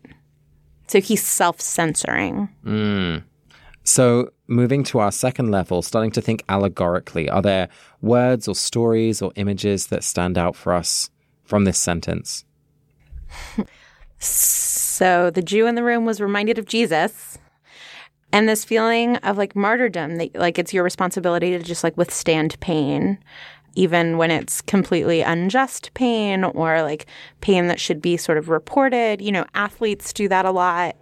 So 0.86 1.02
he's 1.02 1.24
self 1.24 1.60
censoring. 1.60 2.48
Mm. 2.64 3.24
So, 3.86 4.30
moving 4.46 4.84
to 4.84 5.00
our 5.00 5.12
second 5.12 5.50
level, 5.50 5.82
starting 5.82 6.12
to 6.12 6.22
think 6.22 6.44
allegorically, 6.48 7.28
are 7.28 7.42
there 7.42 7.70
words 8.02 8.48
or 8.48 8.54
stories 8.54 9.20
or 9.20 9.32
images 9.36 9.88
that 9.88 10.04
stand 10.04 10.38
out 10.38 10.56
for 10.56 10.74
us 10.74 11.10
from 11.44 11.64
this 11.64 11.80
sentence? 11.80 12.44
So 14.20 15.30
the 15.30 15.42
Jew 15.42 15.68
in 15.68 15.76
the 15.76 15.84
room 15.84 16.06
was 16.06 16.22
reminded 16.22 16.58
of 16.58 16.66
Jesus 16.66 17.38
and 18.34 18.48
this 18.48 18.66
feeling 18.66 19.18
of 19.18 19.38
like 19.38 19.56
martyrdom 19.56 20.18
that 20.18 20.36
like 20.36 20.60
it's 20.60 20.74
your 20.74 20.84
responsibility 20.84 21.52
to 21.52 21.64
just 21.64 21.84
like 21.84 21.96
withstand 21.98 22.60
pain 22.60 23.20
even 23.78 24.18
when 24.18 24.32
it's 24.32 24.60
completely 24.62 25.22
unjust 25.22 25.94
pain 25.94 26.44
or 26.44 26.82
like 26.82 27.06
pain 27.42 27.68
that 27.68 27.80
should 27.80 28.02
be 28.02 28.18
sort 28.18 28.40
of 28.40 28.50
reported. 28.50 29.22
You 29.22 29.32
know, 29.32 29.46
athletes 29.54 30.12
do 30.12 30.28
that 30.30 30.46
a 30.46 30.52
lot. 30.52 30.96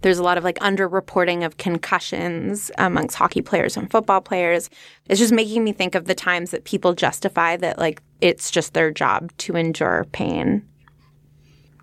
There's 0.00 0.18
a 0.18 0.22
lot 0.22 0.38
of 0.38 0.44
like 0.44 0.58
underreporting 0.60 1.44
of 1.44 1.58
concussions 1.58 2.70
amongst 2.78 3.16
hockey 3.16 3.42
players 3.42 3.76
and 3.76 3.90
football 3.90 4.22
players. 4.22 4.70
It's 5.10 5.20
just 5.20 5.34
making 5.34 5.62
me 5.62 5.74
think 5.74 5.94
of 5.94 6.06
the 6.06 6.14
times 6.14 6.52
that 6.52 6.64
people 6.64 6.94
justify 6.94 7.58
that 7.58 7.78
like 7.78 8.00
it's 8.22 8.50
just 8.50 8.72
their 8.72 8.90
job 8.90 9.30
to 9.36 9.54
endure 9.54 10.06
pain. 10.12 10.66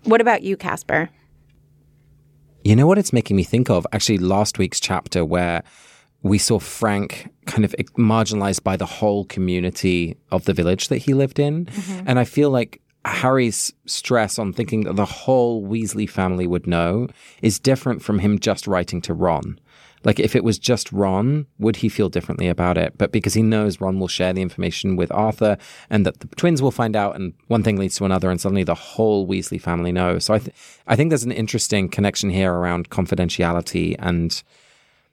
What 0.04 0.20
about 0.20 0.42
you, 0.42 0.56
Casper? 0.56 1.10
You 2.64 2.76
know 2.76 2.86
what 2.86 2.98
it's 2.98 3.12
making 3.12 3.36
me 3.36 3.44
think 3.44 3.70
of? 3.70 3.86
Actually, 3.92 4.18
last 4.18 4.58
week's 4.58 4.80
chapter 4.80 5.24
where 5.24 5.62
we 6.22 6.38
saw 6.38 6.58
Frank 6.58 7.32
kind 7.46 7.64
of 7.64 7.74
marginalized 7.98 8.62
by 8.62 8.76
the 8.76 8.86
whole 8.86 9.24
community 9.24 10.16
of 10.30 10.44
the 10.44 10.52
village 10.52 10.88
that 10.88 10.98
he 10.98 11.14
lived 11.14 11.38
in. 11.38 11.66
Mm-hmm. 11.66 12.04
And 12.06 12.18
I 12.18 12.24
feel 12.24 12.50
like 12.50 12.82
Harry's 13.04 13.72
stress 13.86 14.38
on 14.38 14.52
thinking 14.52 14.84
that 14.84 14.96
the 14.96 15.06
whole 15.06 15.66
Weasley 15.66 16.08
family 16.08 16.46
would 16.46 16.66
know 16.66 17.08
is 17.40 17.58
different 17.58 18.02
from 18.02 18.18
him 18.18 18.38
just 18.38 18.66
writing 18.66 19.00
to 19.02 19.14
Ron. 19.14 19.58
Like, 20.02 20.18
if 20.18 20.34
it 20.34 20.44
was 20.44 20.58
just 20.58 20.90
Ron, 20.92 21.46
would 21.58 21.76
he 21.76 21.88
feel 21.88 22.08
differently 22.08 22.48
about 22.48 22.78
it? 22.78 22.96
But 22.96 23.12
because 23.12 23.34
he 23.34 23.42
knows 23.42 23.80
Ron 23.80 24.00
will 24.00 24.08
share 24.08 24.32
the 24.32 24.40
information 24.40 24.96
with 24.96 25.12
Arthur 25.12 25.58
and 25.90 26.06
that 26.06 26.20
the 26.20 26.28
twins 26.36 26.62
will 26.62 26.70
find 26.70 26.96
out, 26.96 27.16
and 27.16 27.34
one 27.48 27.62
thing 27.62 27.76
leads 27.76 27.96
to 27.96 28.04
another, 28.04 28.30
and 28.30 28.40
suddenly 28.40 28.64
the 28.64 28.74
whole 28.74 29.28
Weasley 29.28 29.60
family 29.60 29.92
knows. 29.92 30.24
So 30.24 30.34
I, 30.34 30.38
th- 30.38 30.56
I 30.86 30.96
think 30.96 31.10
there's 31.10 31.24
an 31.24 31.32
interesting 31.32 31.88
connection 31.88 32.30
here 32.30 32.52
around 32.52 32.88
confidentiality 32.88 33.96
and 33.98 34.42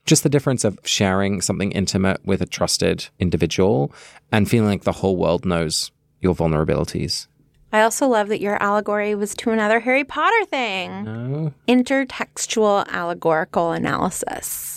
just 0.05 0.23
the 0.23 0.29
difference 0.29 0.63
of 0.63 0.79
sharing 0.83 1.41
something 1.41 1.71
intimate 1.73 2.25
with 2.25 2.41
a 2.41 2.45
trusted 2.45 3.09
individual 3.19 3.91
and 4.31 4.49
feeling 4.49 4.69
like 4.69 4.83
the 4.83 4.93
whole 4.93 5.17
world 5.17 5.45
knows 5.45 5.91
your 6.21 6.33
vulnerabilities. 6.33 7.27
I 7.73 7.81
also 7.81 8.07
love 8.07 8.29
that 8.29 8.39
your 8.39 8.61
allegory 8.63 9.13
was 9.13 9.35
to 9.35 9.51
another 9.51 9.81
Harry 9.81 10.05
Potter 10.05 10.45
thing 10.45 11.03
no. 11.03 11.53
intertextual 11.67 12.87
allegorical 12.87 13.73
analysis. 13.73 14.76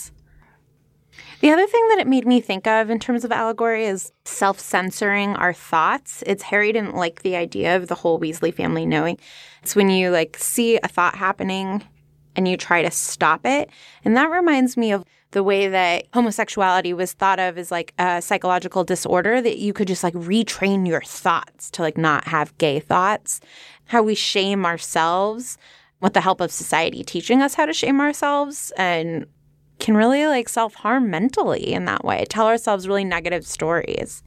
The 1.41 1.49
other 1.49 1.65
thing 1.65 1.87
that 1.89 1.97
it 1.97 2.07
made 2.07 2.27
me 2.27 2.39
think 2.39 2.67
of 2.67 2.91
in 2.91 2.99
terms 2.99 3.25
of 3.25 3.31
allegory 3.31 3.85
is 3.85 4.11
self 4.25 4.59
censoring 4.59 5.35
our 5.35 5.53
thoughts. 5.53 6.23
It's 6.27 6.43
Harry 6.43 6.71
didn't 6.71 6.95
like 6.95 7.23
the 7.23 7.35
idea 7.35 7.75
of 7.75 7.87
the 7.87 7.95
whole 7.95 8.19
Weasley 8.19 8.53
family 8.53 8.85
knowing. 8.85 9.17
It's 9.63 9.75
when 9.75 9.89
you 9.89 10.11
like 10.11 10.37
see 10.37 10.77
a 10.83 10.87
thought 10.87 11.15
happening 11.15 11.83
and 12.35 12.47
you 12.47 12.57
try 12.57 12.83
to 12.83 12.91
stop 12.91 13.43
it. 13.43 13.71
And 14.05 14.15
that 14.15 14.29
reminds 14.29 14.77
me 14.77 14.91
of 14.91 15.03
the 15.31 15.41
way 15.41 15.67
that 15.67 16.05
homosexuality 16.13 16.93
was 16.93 17.13
thought 17.13 17.39
of 17.39 17.57
as 17.57 17.71
like 17.71 17.95
a 17.97 18.21
psychological 18.21 18.83
disorder 18.83 19.41
that 19.41 19.57
you 19.57 19.73
could 19.73 19.87
just 19.87 20.03
like 20.03 20.13
retrain 20.13 20.87
your 20.87 21.01
thoughts 21.01 21.71
to 21.71 21.81
like 21.81 21.97
not 21.97 22.27
have 22.27 22.55
gay 22.59 22.79
thoughts. 22.79 23.41
How 23.85 24.03
we 24.03 24.13
shame 24.13 24.63
ourselves 24.63 25.57
with 26.01 26.13
the 26.13 26.21
help 26.21 26.39
of 26.39 26.51
society 26.51 27.03
teaching 27.03 27.41
us 27.41 27.55
how 27.55 27.65
to 27.65 27.73
shame 27.73 27.99
ourselves 27.99 28.71
and 28.77 29.25
can 29.81 29.97
really 29.97 30.25
like 30.27 30.47
self 30.47 30.75
harm 30.75 31.09
mentally 31.09 31.73
in 31.73 31.85
that 31.85 32.05
way, 32.05 32.23
tell 32.29 32.47
ourselves 32.47 32.87
really 32.87 33.03
negative 33.03 33.45
stories. 33.45 34.23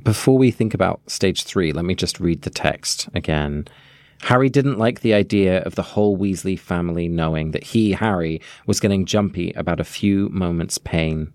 Before 0.00 0.38
we 0.38 0.50
think 0.50 0.74
about 0.74 1.00
stage 1.08 1.44
three, 1.44 1.72
let 1.72 1.84
me 1.84 1.94
just 1.94 2.20
read 2.20 2.42
the 2.42 2.50
text 2.50 3.08
again. 3.14 3.66
Harry 4.22 4.48
didn't 4.48 4.78
like 4.78 5.00
the 5.00 5.14
idea 5.14 5.62
of 5.62 5.74
the 5.74 5.82
whole 5.82 6.16
Weasley 6.16 6.56
family 6.56 7.08
knowing 7.08 7.50
that 7.50 7.64
he, 7.64 7.92
Harry, 7.92 8.40
was 8.66 8.78
getting 8.78 9.04
jumpy 9.04 9.52
about 9.56 9.80
a 9.80 9.84
few 9.84 10.28
moments' 10.28 10.78
pain. 10.78 11.32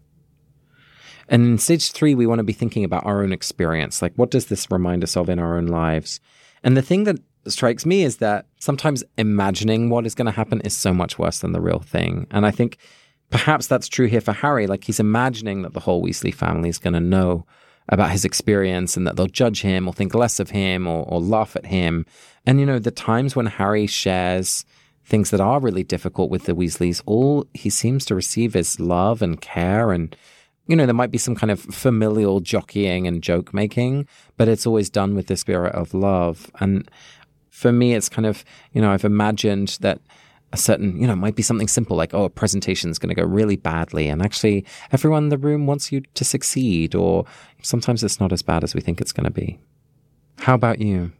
And 1.28 1.46
in 1.46 1.58
stage 1.58 1.92
three, 1.92 2.16
we 2.16 2.28
want 2.28 2.40
to 2.40 2.46
be 2.46 2.54
thinking 2.54 2.86
about 2.86 3.06
our 3.06 3.22
own 3.22 3.34
experience. 3.34 4.02
Like, 4.02 4.14
what 4.16 4.32
does 4.32 4.46
this 4.46 4.72
remind 4.72 5.04
us 5.04 5.18
of 5.18 5.28
in 5.28 5.40
our 5.40 5.58
own 5.58 5.68
lives? 5.68 6.22
And 6.64 6.78
the 6.78 6.82
thing 6.82 7.04
that 7.04 7.20
strikes 7.48 7.86
me 7.86 8.04
is 8.04 8.18
that 8.18 8.46
sometimes 8.60 9.04
imagining 9.18 9.90
what 9.90 10.06
is 10.06 10.16
going 10.16 10.26
to 10.28 10.32
happen 10.32 10.62
is 10.62 10.76
so 10.76 10.94
much 10.94 11.20
worse 11.20 11.40
than 11.40 11.52
the 11.52 11.62
real 11.62 11.80
thing. 11.80 12.28
And 12.32 12.46
I 12.46 12.52
think 12.52 12.78
perhaps 13.30 13.68
that's 13.68 13.88
true 13.88 14.08
here 14.08 14.22
for 14.22 14.34
Harry. 14.34 14.68
Like 14.68 14.84
he's 14.84 15.00
imagining 15.00 15.62
that 15.62 15.74
the 15.74 15.80
whole 15.80 16.04
Weasley 16.04 16.34
family 16.34 16.70
is 16.70 16.78
going 16.78 16.94
to 16.94 17.00
know 17.00 17.46
about 17.90 18.12
his 18.12 18.26
experience 18.26 18.98
and 18.98 19.08
that 19.08 19.16
they'll 19.16 19.28
judge 19.28 19.62
him 19.62 19.88
or 19.88 19.94
think 19.94 20.14
less 20.14 20.40
of 20.40 20.50
him 20.50 20.88
or, 20.88 21.06
or 21.08 21.22
laugh 21.22 21.56
at 21.56 21.66
him. 21.66 22.06
And, 22.46 22.60
you 22.60 22.66
know, 22.66 22.80
the 22.80 22.92
times 22.92 23.36
when 23.36 23.46
Harry 23.46 23.88
shares 23.88 24.66
things 25.06 25.30
that 25.30 25.40
are 25.40 25.60
really 25.60 25.84
difficult 25.84 26.30
with 26.30 26.44
the 26.44 26.54
Weasleys, 26.54 27.02
all 27.06 27.46
he 27.54 27.70
seems 27.70 28.04
to 28.06 28.16
receive 28.16 28.56
is 28.56 28.80
love 28.80 29.22
and 29.22 29.40
care 29.40 29.92
and 29.92 30.16
you 30.68 30.76
know, 30.76 30.86
there 30.86 30.94
might 30.94 31.12
be 31.12 31.18
some 31.18 31.36
kind 31.36 31.50
of 31.50 31.62
familial 31.62 32.42
jockeying 32.42 33.08
and 33.08 33.24
joke 33.24 33.54
making, 33.54 34.06
but 34.36 34.50
it's 34.50 34.68
always 34.68 34.90
done 34.90 35.16
with 35.16 35.28
the 35.28 35.38
spirit 35.38 35.74
of 35.74 35.94
love. 35.94 36.52
And 36.60 36.90
for 37.50 37.72
me, 37.72 37.96
it's 37.96 38.10
kind 38.10 38.26
of, 38.26 38.44
you 38.74 38.82
know, 38.82 38.92
I've 38.92 39.06
imagined 39.06 39.78
that 39.80 40.02
a 40.54 40.58
certain, 40.58 41.00
you 41.00 41.08
know, 41.08 41.16
might 41.16 41.36
be 41.36 41.44
something 41.44 41.68
simple 41.68 41.98
like, 41.98 42.14
oh, 42.14 42.26
a 42.26 42.30
presentation 42.30 42.90
is 42.90 43.00
going 43.00 43.14
to 43.14 43.22
go 43.22 43.28
really 43.28 43.58
badly. 43.58 44.08
And 44.08 44.22
actually, 44.22 44.66
everyone 44.92 45.24
in 45.24 45.30
the 45.30 45.38
room 45.38 45.68
wants 45.68 45.92
you 45.92 46.02
to 46.14 46.24
succeed. 46.24 46.96
Or 46.96 47.26
sometimes 47.62 48.04
it's 48.04 48.20
not 48.20 48.32
as 48.32 48.42
bad 48.42 48.64
as 48.64 48.74
we 48.74 48.82
think 48.82 49.02
it's 49.02 49.12
going 49.12 49.26
to 49.26 49.32
be. 49.32 49.60
How 50.40 50.54
about 50.54 50.80
you? 50.80 51.12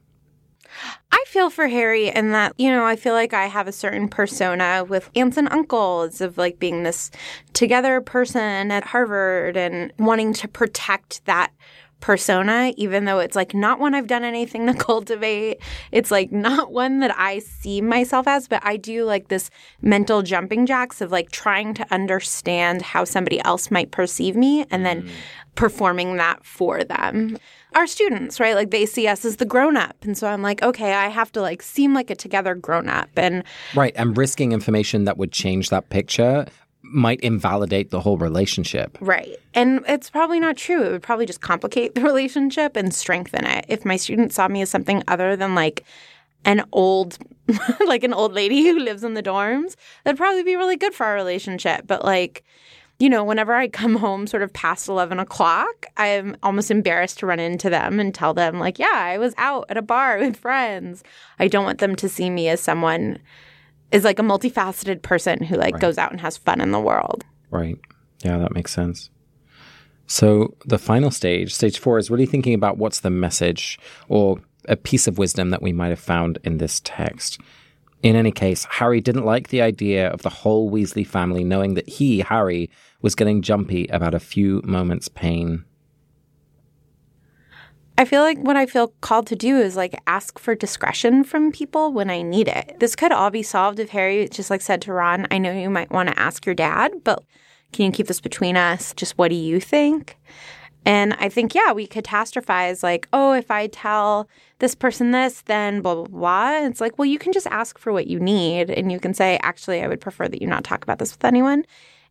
I 1.12 1.24
feel 1.28 1.50
for 1.50 1.68
Harry 1.68 2.10
in 2.10 2.32
that, 2.32 2.54
you 2.58 2.70
know, 2.70 2.86
I 2.86 2.96
feel 2.96 3.14
like 3.14 3.34
I 3.34 3.48
have 3.48 3.68
a 3.68 3.72
certain 3.72 4.08
persona 4.08 4.86
with 4.88 5.10
aunts 5.16 5.38
and 5.38 5.50
uncles 5.50 6.22
of 6.22 6.38
like 6.38 6.60
being 6.60 6.84
this 6.84 7.10
together 7.54 8.00
person 8.02 8.72
at 8.72 8.84
Harvard 8.84 9.58
and 9.58 9.92
wanting 9.98 10.34
to 10.34 10.48
protect 10.48 11.26
that 11.26 11.52
persona, 12.00 12.74
even 12.78 13.06
though 13.06 13.20
it's 13.20 13.36
like 13.36 13.54
not 13.54 13.80
one 13.80 13.94
I've 13.96 14.08
done 14.08 14.24
anything 14.24 14.68
to 14.68 14.74
cultivate. 14.86 15.60
It's 15.92 16.12
like 16.12 16.32
not 16.32 16.72
one 16.72 17.00
that 17.00 17.18
I 17.18 17.40
see 17.40 17.82
myself 17.82 18.28
as, 18.28 18.48
but 18.48 18.62
I 18.64 18.78
do 18.78 19.04
like 19.04 19.28
this 19.28 19.50
mental 19.82 20.22
jumping 20.22 20.66
jacks 20.66 21.02
of 21.02 21.12
like 21.12 21.32
trying 21.32 21.74
to 21.76 21.94
understand 21.94 22.82
how 22.82 23.04
somebody 23.04 23.44
else 23.44 23.72
might 23.72 23.92
perceive 23.92 24.36
me 24.36 24.66
and 24.70 24.86
then 24.86 25.04
mm. 25.04 25.10
performing 25.56 26.18
that 26.18 26.46
for 26.46 26.84
them. 26.84 27.38
Our 27.76 27.88
students, 27.88 28.40
right? 28.40 28.56
Like 28.56 28.72
they 28.72 28.86
see 28.86 29.08
us 29.08 29.26
as 29.26 29.38
the 29.38 29.46
grown 29.46 29.76
up. 29.78 29.98
And 30.04 30.18
so 30.18 30.28
I'm 30.28 30.42
like, 30.42 30.62
okay, 30.64 30.94
I 30.94 31.10
have 31.10 31.32
to 31.34 31.42
like 31.42 31.62
seem 31.62 31.94
like 31.94 32.10
a 32.10 32.16
together 32.16 32.56
grown 32.56 32.90
up. 32.90 33.10
And 33.16 33.44
right. 33.76 33.94
And 33.96 34.18
risking 34.18 34.52
information 34.52 35.06
that 35.06 35.18
would 35.18 35.32
change 35.32 35.70
that 35.70 35.90
picture 35.90 36.46
might 36.92 37.20
invalidate 37.22 37.90
the 37.90 38.00
whole 38.00 38.18
relationship. 38.18 38.98
Right. 39.02 39.38
And 39.54 39.84
it's 39.88 40.10
probably 40.10 40.40
not 40.40 40.58
true. 40.58 40.84
It 40.84 40.92
would 40.92 41.04
probably 41.04 41.26
just 41.26 41.42
complicate 41.42 41.96
the 41.96 42.02
relationship 42.02 42.76
and 42.76 42.94
strengthen 42.94 43.46
it. 43.46 43.66
If 43.68 43.86
my 43.86 43.98
students 43.98 44.36
saw 44.36 44.48
me 44.48 44.62
as 44.62 44.70
something 44.70 45.04
other 45.08 45.36
than 45.36 45.56
like 45.56 45.84
an 46.46 46.64
old 46.72 47.18
like 47.88 48.04
an 48.04 48.14
old 48.14 48.34
lady 48.34 48.64
who 48.64 48.80
lives 48.80 49.04
in 49.04 49.14
the 49.14 49.24
dorms, 49.24 49.76
that'd 50.04 50.18
probably 50.18 50.44
be 50.44 50.56
really 50.56 50.76
good 50.76 50.94
for 50.94 51.06
our 51.06 51.16
relationship. 51.16 51.88
But 51.88 52.04
like 52.04 52.44
you 53.00 53.10
know, 53.10 53.24
whenever 53.24 53.54
I 53.54 53.68
come 53.68 53.96
home 53.98 54.28
sort 54.28 54.44
of 54.44 54.52
past 54.54 54.88
11 54.88 55.20
o'clock, 55.20 55.86
I'm 55.98 56.36
almost 56.44 56.72
embarrassed 56.72 57.20
to 57.20 57.26
run 57.26 57.40
into 57.40 57.70
them 57.70 58.00
and 58.00 58.14
tell 58.14 58.34
them, 58.34 58.60
like, 58.60 58.80
yeah, 58.80 58.88
I 58.94 59.18
was 59.18 59.34
out 59.38 59.66
at 59.70 59.78
a 59.78 59.82
bar 59.82 60.18
with 60.18 60.38
friends. 60.38 61.04
I 61.40 61.48
don't 61.48 61.66
want 61.66 61.80
them 61.80 61.96
to 61.96 62.10
see 62.10 62.30
me 62.30 62.50
as 62.50 62.60
someone 62.60 63.20
is 63.92 64.04
like 64.04 64.20
a 64.20 64.24
multifaceted 64.24 65.02
person 65.02 65.44
who 65.44 65.56
like 65.56 65.76
right. 65.76 65.82
goes 65.82 65.98
out 65.98 66.12
and 66.12 66.22
has 66.22 66.38
fun 66.38 66.62
in 66.62 66.72
the 66.72 66.80
world. 66.80 67.24
Right. 67.50 67.78
Yeah, 68.24 68.38
that 68.38 68.54
makes 68.54 68.74
sense. 68.74 69.10
So 70.08 70.56
the 70.66 70.78
final 70.78 71.12
stage, 71.12 71.54
stage 71.54 71.80
four, 71.80 71.98
is 71.98 72.10
really 72.10 72.26
thinking 72.26 72.54
about 72.54 72.78
what's 72.78 73.02
the 73.02 73.10
message 73.10 73.78
or 74.08 74.38
a 74.68 74.76
piece 74.76 75.08
of 75.08 75.18
wisdom 75.18 75.50
that 75.50 75.62
we 75.62 75.74
might 75.74 75.90
have 75.90 76.00
found 76.00 76.40
in 76.44 76.58
this 76.58 76.82
text. 76.84 77.40
In 78.04 78.16
any 78.16 78.32
case, 78.32 78.66
Harry 78.66 79.02
didn't 79.02 79.26
like 79.26 79.50
the 79.50 79.62
idea 79.62 80.10
of 80.10 80.22
the 80.22 80.30
whole 80.30 80.72
Weasley 80.72 81.06
family 81.06 81.44
knowing 81.44 81.74
that 81.74 81.90
he, 81.90 82.20
Harry, 82.20 82.70
was 83.02 83.16
getting 83.16 83.42
jumpy 83.42 83.88
about 83.88 84.14
a 84.14 84.20
few 84.20 84.62
moments' 84.64 85.08
pain. 85.08 85.66
I 88.00 88.06
feel 88.06 88.22
like 88.22 88.38
what 88.38 88.56
I 88.56 88.68
feel 88.68 88.94
called 89.02 89.26
to 89.28 89.36
do 89.36 89.58
is 89.58 89.76
like 89.76 90.00
ask 90.06 90.38
for 90.38 90.54
discretion 90.54 91.24
from 91.24 91.52
people 91.52 91.92
when 91.94 92.12
I 92.12 92.22
need 92.22 92.48
it. 92.48 92.76
This 92.80 92.96
could 92.96 93.12
all 93.12 93.32
be 93.32 93.42
solved 93.42 93.80
if 93.80 93.90
Harry 93.90 94.28
just 94.30 94.52
like 94.52 94.62
said 94.62 94.84
to 94.84 94.94
Ron, 94.94 95.26
I 95.32 95.40
know 95.40 95.52
you 95.52 95.70
might 95.70 95.90
want 95.90 96.10
to 96.10 96.20
ask 96.20 96.46
your 96.46 96.54
dad, 96.54 96.92
but 97.04 97.24
can 97.74 97.86
you 97.86 97.92
keep 97.92 98.08
this 98.08 98.22
between 98.22 98.56
us? 98.56 98.94
Just 98.94 99.18
what 99.18 99.30
do 99.30 99.36
you 99.36 99.60
think? 99.60 100.18
And 100.86 101.16
I 101.20 101.28
think, 101.28 101.54
yeah, 101.54 101.74
we 101.74 101.86
catastrophize 101.86 102.82
like, 102.82 103.10
oh, 103.12 103.34
if 103.34 103.52
I 103.52 103.68
tell 103.68 104.30
this 104.60 104.74
person 104.74 105.12
this, 105.12 105.42
then 105.42 105.82
blah, 105.82 105.96
blah, 105.96 106.06
blah. 106.06 106.66
It's 106.66 106.80
like, 106.80 106.98
well, 106.98 107.08
you 107.08 107.20
can 107.20 107.34
just 107.34 107.48
ask 107.48 107.78
for 107.78 107.92
what 107.92 108.08
you 108.08 108.20
need. 108.20 108.70
And 108.70 108.92
you 108.92 109.00
can 109.00 109.14
say, 109.14 109.38
actually, 109.44 109.84
I 109.84 109.88
would 109.88 110.00
prefer 110.00 110.30
that 110.30 110.42
you 110.42 110.48
not 110.48 110.64
talk 110.64 110.84
about 110.84 111.00
this 111.00 111.12
with 111.12 111.26
anyone. 111.26 111.66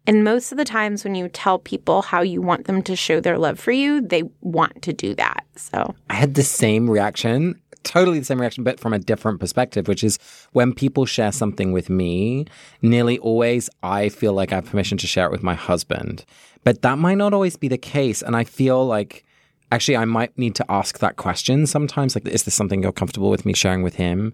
And 0.06 0.22
most 0.22 0.52
of 0.52 0.58
the 0.58 0.64
times 0.64 1.04
when 1.04 1.14
you 1.14 1.28
tell 1.28 1.58
people 1.58 2.02
how 2.02 2.22
you 2.22 2.40
want 2.40 2.66
them 2.66 2.82
to 2.82 2.94
show 2.94 3.20
their 3.20 3.38
love 3.38 3.58
for 3.58 3.72
you, 3.72 4.00
they 4.00 4.22
want 4.40 4.82
to 4.82 4.92
do 4.92 5.14
that. 5.14 5.44
So 5.56 5.94
I 6.08 6.14
had 6.14 6.34
the 6.34 6.44
same 6.44 6.88
reaction, 6.88 7.60
totally 7.82 8.18
the 8.18 8.24
same 8.24 8.40
reaction, 8.40 8.62
but 8.62 8.78
from 8.78 8.92
a 8.92 8.98
different 8.98 9.40
perspective, 9.40 9.88
which 9.88 10.04
is 10.04 10.18
when 10.52 10.72
people 10.72 11.06
share 11.06 11.32
something 11.32 11.72
with 11.72 11.90
me, 11.90 12.46
nearly 12.82 13.18
always 13.18 13.68
I 13.82 14.08
feel 14.08 14.32
like 14.32 14.52
I 14.52 14.56
have 14.56 14.66
permission 14.66 14.98
to 14.98 15.06
share 15.06 15.26
it 15.26 15.32
with 15.32 15.42
my 15.42 15.54
husband. 15.54 16.24
But 16.62 16.82
that 16.82 16.98
might 16.98 17.18
not 17.18 17.32
always 17.32 17.56
be 17.56 17.68
the 17.68 17.78
case. 17.78 18.22
And 18.22 18.36
I 18.36 18.44
feel 18.44 18.84
like 18.86 19.24
actually 19.72 19.96
I 19.96 20.04
might 20.04 20.36
need 20.38 20.54
to 20.56 20.64
ask 20.68 20.98
that 20.98 21.16
question 21.16 21.66
sometimes. 21.66 22.14
Like, 22.14 22.26
is 22.26 22.44
this 22.44 22.54
something 22.54 22.82
you're 22.82 22.92
comfortable 22.92 23.30
with 23.30 23.46
me 23.46 23.54
sharing 23.54 23.82
with 23.82 23.94
him? 23.94 24.32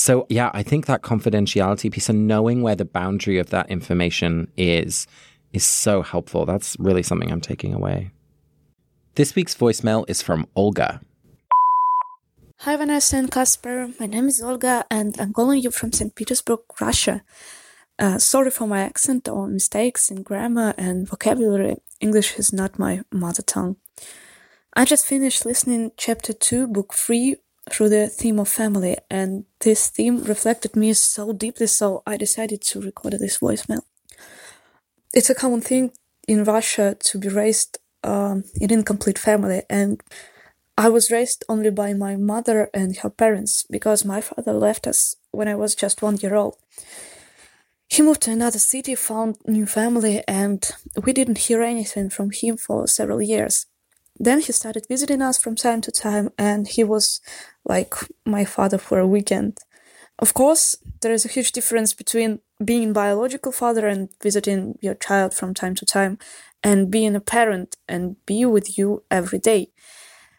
So, 0.00 0.24
yeah, 0.30 0.50
I 0.54 0.62
think 0.62 0.86
that 0.86 1.02
confidentiality 1.02 1.92
piece 1.92 2.08
and 2.08 2.26
knowing 2.26 2.62
where 2.62 2.74
the 2.74 2.86
boundary 2.86 3.36
of 3.38 3.50
that 3.50 3.70
information 3.70 4.50
is 4.56 5.06
is 5.52 5.62
so 5.62 6.00
helpful. 6.00 6.46
That's 6.46 6.74
really 6.78 7.02
something 7.02 7.30
I'm 7.30 7.42
taking 7.42 7.74
away. 7.74 8.10
This 9.16 9.34
week's 9.34 9.54
voicemail 9.54 10.08
is 10.08 10.22
from 10.22 10.46
Olga. 10.56 11.02
Hi, 12.60 12.76
Vanessa 12.76 13.18
and 13.18 13.30
Casper. 13.30 13.90
My 14.00 14.06
name 14.06 14.28
is 14.28 14.40
Olga, 14.40 14.86
and 14.90 15.20
I'm 15.20 15.34
calling 15.34 15.60
you 15.60 15.70
from 15.70 15.92
St. 15.92 16.14
Petersburg, 16.14 16.60
Russia. 16.80 17.22
Uh, 17.98 18.16
sorry 18.16 18.50
for 18.50 18.66
my 18.66 18.80
accent 18.80 19.28
or 19.28 19.48
mistakes 19.48 20.10
in 20.10 20.22
grammar 20.22 20.72
and 20.78 21.06
vocabulary. 21.06 21.76
English 22.00 22.38
is 22.38 22.54
not 22.54 22.78
my 22.78 23.02
mother 23.12 23.42
tongue. 23.42 23.76
I 24.74 24.86
just 24.86 25.04
finished 25.04 25.44
listening 25.44 25.92
chapter 25.98 26.32
2, 26.32 26.68
book 26.68 26.94
3 26.94 27.36
through 27.68 27.90
the 27.90 28.08
theme 28.08 28.38
of 28.38 28.48
family, 28.48 28.96
and 29.10 29.44
this 29.60 29.88
theme 29.88 30.22
reflected 30.24 30.76
me 30.76 30.92
so 30.92 31.32
deeply, 31.32 31.66
so 31.66 32.02
I 32.06 32.16
decided 32.16 32.62
to 32.62 32.80
record 32.80 33.14
this 33.14 33.38
voicemail. 33.38 33.82
It's 35.12 35.30
a 35.30 35.34
common 35.34 35.60
thing 35.60 35.92
in 36.26 36.44
Russia 36.44 36.96
to 36.98 37.18
be 37.18 37.28
raised 37.28 37.78
um, 38.04 38.44
in 38.60 38.72
incomplete 38.72 39.18
family, 39.18 39.62
and 39.68 40.00
I 40.78 40.88
was 40.88 41.10
raised 41.10 41.44
only 41.48 41.70
by 41.70 41.92
my 41.92 42.16
mother 42.16 42.70
and 42.72 42.96
her 42.98 43.10
parents 43.10 43.66
because 43.70 44.04
my 44.04 44.20
father 44.22 44.54
left 44.54 44.86
us 44.86 45.16
when 45.30 45.46
I 45.46 45.54
was 45.54 45.74
just 45.74 46.00
one 46.00 46.16
year 46.16 46.34
old. 46.34 46.56
He 47.88 48.02
moved 48.02 48.22
to 48.22 48.30
another 48.30 48.60
city, 48.60 48.94
found 48.94 49.36
new 49.46 49.66
family, 49.66 50.22
and 50.26 50.64
we 51.04 51.12
didn't 51.12 51.38
hear 51.38 51.60
anything 51.60 52.08
from 52.08 52.30
him 52.30 52.56
for 52.56 52.86
several 52.86 53.20
years. 53.20 53.66
Then 54.22 54.40
he 54.40 54.52
started 54.52 54.86
visiting 54.86 55.22
us 55.22 55.38
from 55.38 55.56
time 55.56 55.80
to 55.80 55.90
time, 55.90 56.28
and 56.38 56.68
he 56.68 56.84
was 56.84 57.20
like 57.64 57.94
my 58.26 58.44
father 58.44 58.78
for 58.78 58.98
a 58.98 59.06
weekend. 59.06 59.58
Of 60.18 60.34
course, 60.34 60.76
there 61.00 61.14
is 61.14 61.24
a 61.24 61.28
huge 61.28 61.52
difference 61.52 61.94
between 61.94 62.40
being 62.62 62.92
biological 62.92 63.52
father 63.52 63.86
and 63.86 64.10
visiting 64.22 64.78
your 64.82 64.94
child 64.94 65.32
from 65.32 65.54
time 65.54 65.74
to 65.76 65.86
time. 65.86 66.18
and 66.62 66.90
being 66.90 67.16
a 67.16 67.20
parent 67.20 67.76
and 67.88 68.16
be 68.26 68.44
with 68.44 68.76
you 68.76 69.02
every 69.10 69.38
day. 69.38 69.72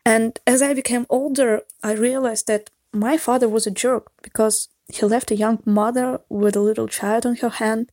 And 0.06 0.40
as 0.46 0.62
I 0.62 0.74
became 0.74 1.06
older, 1.10 1.62
I 1.84 1.94
realized 1.94 2.46
that 2.48 2.70
my 2.94 3.18
father 3.18 3.48
was 3.50 3.66
a 3.66 3.72
jerk 3.72 4.12
because 4.22 4.68
he 4.88 5.06
left 5.06 5.32
a 5.32 5.36
young 5.36 5.64
mother 5.66 6.20
with 6.30 6.56
a 6.56 6.60
little 6.60 6.88
child 6.88 7.26
on 7.26 7.38
her 7.38 7.50
hand. 7.50 7.92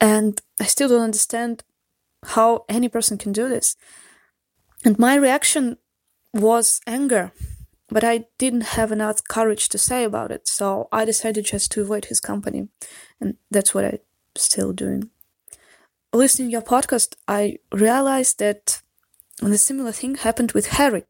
And 0.00 0.40
I 0.60 0.64
still 0.64 0.88
don't 0.88 1.02
understand 1.02 1.62
how 2.24 2.64
any 2.68 2.88
person 2.88 3.18
can 3.18 3.32
do 3.32 3.48
this. 3.48 3.76
And 4.84 4.98
my 4.98 5.16
reaction 5.16 5.78
was 6.32 6.80
anger, 6.86 7.32
but 7.88 8.04
I 8.04 8.26
didn't 8.38 8.76
have 8.76 8.92
enough 8.92 9.24
courage 9.24 9.68
to 9.70 9.78
say 9.78 10.04
about 10.04 10.30
it. 10.30 10.46
So 10.46 10.88
I 10.92 11.04
decided 11.04 11.46
just 11.46 11.72
to 11.72 11.82
avoid 11.82 12.06
his 12.06 12.20
company. 12.20 12.68
And 13.20 13.36
that's 13.50 13.74
what 13.74 13.84
I'm 13.84 13.98
still 14.36 14.72
doing. 14.72 15.10
Listening 16.12 16.48
to 16.48 16.52
your 16.52 16.62
podcast, 16.62 17.16
I 17.26 17.58
realized 17.72 18.38
that 18.38 18.82
a 19.42 19.56
similar 19.58 19.92
thing 19.92 20.16
happened 20.16 20.52
with 20.52 20.68
Harry 20.68 21.04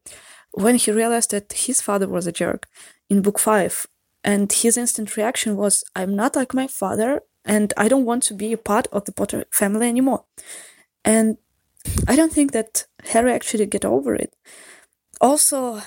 when 0.51 0.75
he 0.75 0.91
realized 0.91 1.31
that 1.31 1.53
his 1.53 1.81
father 1.81 2.07
was 2.07 2.27
a 2.27 2.31
jerk 2.31 2.67
in 3.09 3.21
book 3.21 3.39
five. 3.39 3.85
And 4.23 4.51
his 4.51 4.77
instant 4.77 5.15
reaction 5.15 5.55
was, 5.55 5.83
I'm 5.95 6.15
not 6.15 6.35
like 6.35 6.53
my 6.53 6.67
father, 6.67 7.21
and 7.45 7.73
I 7.77 7.87
don't 7.87 8.03
want 8.03 8.23
to 8.23 8.33
be 8.33 8.51
a 8.51 8.57
part 8.57 8.87
of 8.91 9.05
the 9.05 9.13
Potter 9.13 9.45
family 9.51 9.87
anymore. 9.87 10.25
And 11.05 11.37
I 12.07 12.15
don't 12.15 12.33
think 12.33 12.51
that 12.51 12.87
Harry 13.11 13.31
actually 13.33 13.65
get 13.65 13.85
over 13.85 14.15
it. 14.15 14.33
Also, 15.21 15.81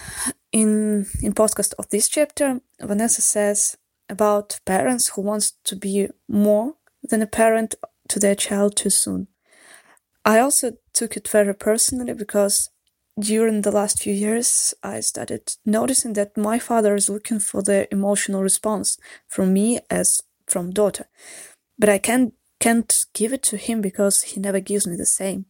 in 0.52 1.06
in 1.22 1.32
podcast 1.32 1.74
of 1.78 1.88
this 1.88 2.08
chapter, 2.08 2.60
Vanessa 2.80 3.22
says 3.22 3.76
about 4.08 4.60
parents 4.64 5.08
who 5.10 5.22
wants 5.22 5.54
to 5.64 5.76
be 5.76 6.08
more 6.28 6.74
than 7.10 7.22
a 7.22 7.26
parent 7.26 7.74
to 8.08 8.20
their 8.20 8.34
child 8.34 8.76
too 8.76 8.90
soon. 8.90 9.28
I 10.24 10.38
also 10.38 10.72
took 10.92 11.16
it 11.16 11.28
very 11.28 11.54
personally 11.54 12.14
because 12.14 12.70
during 13.18 13.62
the 13.62 13.72
last 13.72 14.02
few 14.02 14.14
years, 14.14 14.74
I 14.82 15.00
started 15.00 15.56
noticing 15.66 16.12
that 16.14 16.36
my 16.36 16.58
father 16.58 16.94
is 16.94 17.10
looking 17.10 17.40
for 17.40 17.62
the 17.62 17.92
emotional 17.92 18.42
response 18.42 18.98
from 19.28 19.52
me 19.52 19.80
as 19.90 20.22
from 20.46 20.70
daughter, 20.70 21.06
but 21.78 21.88
I 21.88 21.98
can't 21.98 22.34
can't 22.60 23.06
give 23.12 23.32
it 23.32 23.42
to 23.42 23.56
him 23.56 23.80
because 23.80 24.22
he 24.22 24.40
never 24.40 24.60
gives 24.60 24.86
me 24.86 24.96
the 24.96 25.06
same. 25.06 25.46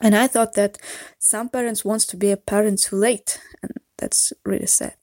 And 0.00 0.14
I 0.14 0.26
thought 0.26 0.54
that 0.54 0.78
some 1.18 1.48
parents 1.48 1.84
wants 1.84 2.06
to 2.06 2.16
be 2.16 2.30
a 2.30 2.36
parent 2.36 2.80
too 2.82 2.96
late, 2.96 3.40
and 3.62 3.72
that's 3.96 4.32
really 4.44 4.66
sad. 4.66 4.94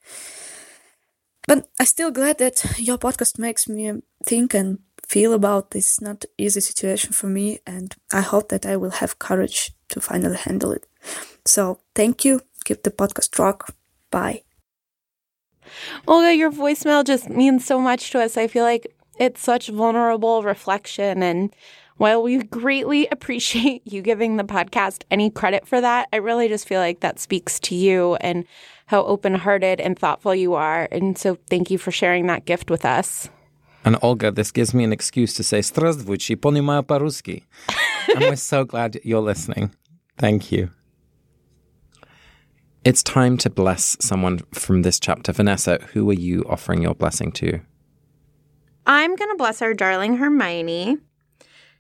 But 1.48 1.68
I'm 1.80 1.86
still 1.86 2.12
glad 2.12 2.38
that 2.38 2.64
your 2.78 2.98
podcast 2.98 3.40
makes 3.40 3.68
me 3.68 3.92
think 4.26 4.54
and 4.54 4.80
feel 5.08 5.34
about 5.34 5.72
this 5.72 6.00
not 6.00 6.26
easy 6.38 6.62
situation 6.62 7.12
for 7.12 7.28
me, 7.28 7.60
and 7.66 7.96
I 8.12 8.22
hope 8.22 8.50
that 8.50 8.66
I 8.66 8.78
will 8.78 8.92
have 8.92 9.20
courage 9.20 9.72
to 9.90 10.00
finally 10.00 10.38
handle 10.38 10.72
it. 10.72 10.86
So 11.46 11.80
thank 11.96 12.24
you. 12.24 12.42
Keep 12.66 12.84
the 12.84 12.92
podcast 12.92 13.38
rock. 13.40 13.76
Bye. 14.10 14.44
Olga, 16.08 16.36
your 16.36 16.52
voicemail 16.52 17.04
just 17.04 17.30
means 17.30 17.66
so 17.66 17.80
much 17.80 18.12
to 18.12 18.22
us. 18.22 18.38
I 18.38 18.48
feel 18.48 18.64
like 18.64 18.96
it's 19.20 19.42
such 19.42 19.70
vulnerable 19.70 20.44
reflection. 20.44 21.24
And 21.24 21.54
while 21.99 22.23
we 22.23 22.43
greatly 22.45 23.09
appreciate 23.11 23.83
you 23.85 24.03
giving 24.03 24.37
the 24.37 24.45
podcast 24.45 25.03
any 25.11 25.31
credit 25.31 25.67
for 25.67 25.81
that, 25.81 26.09
I 26.13 26.17
really 26.17 26.49
just 26.49 26.67
feel 26.67 26.81
like 26.81 27.01
that 27.01 27.19
speaks 27.19 27.59
to 27.61 27.75
you 27.75 28.15
and 28.17 28.45
how 28.87 29.05
open 29.05 29.35
hearted 29.35 29.81
and 29.81 29.99
thoughtful 29.99 30.35
you 30.35 30.55
are. 30.55 30.89
And 30.93 31.19
so 31.19 31.37
thank 31.51 31.71
you 31.71 31.79
for 31.79 31.91
sharing 31.91 32.27
that 32.29 32.45
gift 32.45 32.71
with 32.71 32.85
us. 32.85 33.29
And 33.85 33.97
Olga, 34.03 34.31
this 34.31 34.51
gives 34.53 34.73
me 34.75 34.85
an 34.85 34.93
excuse 34.93 35.35
to 35.35 35.43
say 35.43 35.61
Здравствуйте, 35.61 36.37
понимаю 36.37 36.85
по-русски. 36.85 37.45
and 38.15 38.21
we're 38.25 38.37
so 38.37 38.65
glad 38.65 38.99
you're 39.05 39.21
listening. 39.21 39.71
Thank 40.19 40.51
you. 40.53 40.71
It's 42.85 43.03
time 43.03 43.37
to 43.39 43.51
bless 43.51 43.97
someone 44.01 44.39
from 44.53 44.83
this 44.83 44.99
chapter. 45.01 45.33
Vanessa, 45.33 45.79
who 45.93 46.09
are 46.11 46.15
you 46.15 46.45
offering 46.49 46.83
your 46.83 46.95
blessing 46.95 47.33
to? 47.33 47.61
I'm 48.87 49.15
going 49.17 49.31
to 49.31 49.37
bless 49.37 49.61
our 49.61 49.75
darling 49.75 50.17
Hermione. 50.17 50.97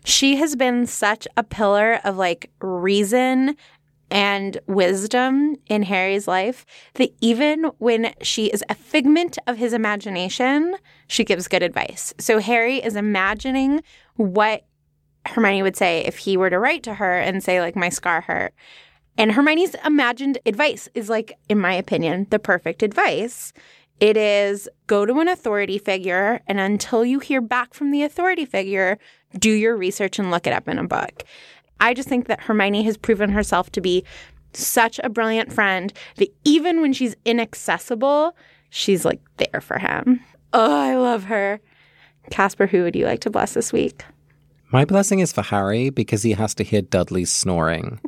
She 0.03 0.35
has 0.37 0.55
been 0.55 0.85
such 0.85 1.27
a 1.37 1.43
pillar 1.43 1.99
of 2.03 2.17
like 2.17 2.51
reason 2.61 3.55
and 4.11 4.59
wisdom 4.67 5.55
in 5.67 5.83
Harry's 5.83 6.27
life 6.27 6.65
that 6.95 7.11
even 7.19 7.71
when 7.79 8.13
she 8.21 8.45
is 8.47 8.63
a 8.69 8.75
figment 8.75 9.37
of 9.47 9.57
his 9.57 9.73
imagination, 9.73 10.75
she 11.07 11.23
gives 11.23 11.47
good 11.47 11.63
advice. 11.63 12.13
So 12.19 12.39
Harry 12.39 12.77
is 12.77 12.95
imagining 12.95 13.81
what 14.15 14.65
Hermione 15.25 15.63
would 15.63 15.77
say 15.77 16.01
if 16.01 16.17
he 16.17 16.37
were 16.37 16.49
to 16.49 16.59
write 16.59 16.83
to 16.83 16.95
her 16.95 17.17
and 17.17 17.43
say, 17.43 17.59
like, 17.59 17.75
my 17.75 17.89
scar 17.89 18.21
hurt. 18.21 18.53
And 19.17 19.31
Hermione's 19.31 19.75
imagined 19.85 20.37
advice 20.45 20.89
is 20.93 21.09
like, 21.09 21.37
in 21.49 21.59
my 21.59 21.73
opinion, 21.73 22.27
the 22.29 22.39
perfect 22.39 22.83
advice. 22.83 23.53
It 23.99 24.17
is 24.17 24.67
go 24.87 25.05
to 25.05 25.19
an 25.19 25.27
authority 25.27 25.77
figure, 25.77 26.41
and 26.45 26.59
until 26.59 27.05
you 27.05 27.19
hear 27.19 27.41
back 27.41 27.73
from 27.73 27.91
the 27.91 28.03
authority 28.03 28.43
figure, 28.43 28.99
do 29.38 29.52
your 29.52 29.76
research 29.76 30.19
and 30.19 30.32
look 30.32 30.48
it 30.48 30.54
up 30.54 30.67
in 30.67 30.78
a 30.78 30.88
book. 30.88 31.24
I 31.80 31.93
just 31.93 32.08
think 32.08 32.28
that 32.28 32.41
Hermione 32.41 32.84
has 32.84 32.98
proven 32.98 33.30
herself 33.30 33.72
to 33.72 33.82
be 33.82 34.04
such 34.54 35.00
a 35.04 35.10
brilliant 35.10 35.52
friend 35.52 35.91
that 36.17 36.34
even 36.43 36.82
when 36.82 36.93
she's 36.93 37.15
inaccessible, 37.26 38.36
she's 38.69 39.06
like 39.06 39.22
there 39.38 39.62
for 39.62 39.80
him. 39.80 40.19
Oh, 40.54 40.80
I 40.80 40.96
love 40.96 41.26
her. 41.26 41.60
Casper, 42.30 42.67
who 42.67 42.84
would 42.84 42.96
you 42.96 43.06
like 43.06 43.22
to 43.22 43.30
bless 43.30 43.54
this 43.54 43.74
week? 43.74 44.04
My 44.72 44.86
blessing 44.86 45.19
is 45.19 45.34
for 45.34 45.41
Harry 45.41 45.89
because 45.89 46.24
he 46.24 46.32
has 46.32 46.56
to 46.56 46.63
hear 46.63 46.82
Dudley 46.82 47.26
snoring. 47.26 48.00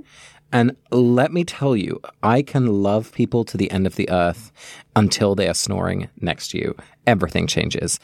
And 0.52 0.76
let 0.92 1.34
me 1.34 1.44
tell 1.44 1.76
you, 1.76 2.00
I 2.24 2.42
can 2.42 2.82
love 2.82 3.12
people 3.12 3.44
to 3.46 3.58
the 3.58 3.70
end 3.72 3.86
of 3.86 3.96
the 3.96 4.10
earth 4.10 4.52
until 4.96 5.36
they 5.36 5.50
are 5.50 5.54
snoring 5.54 6.08
next 6.22 6.50
to 6.52 6.58
you. 6.58 6.76
Everything 7.06 7.46
changes. 7.46 8.00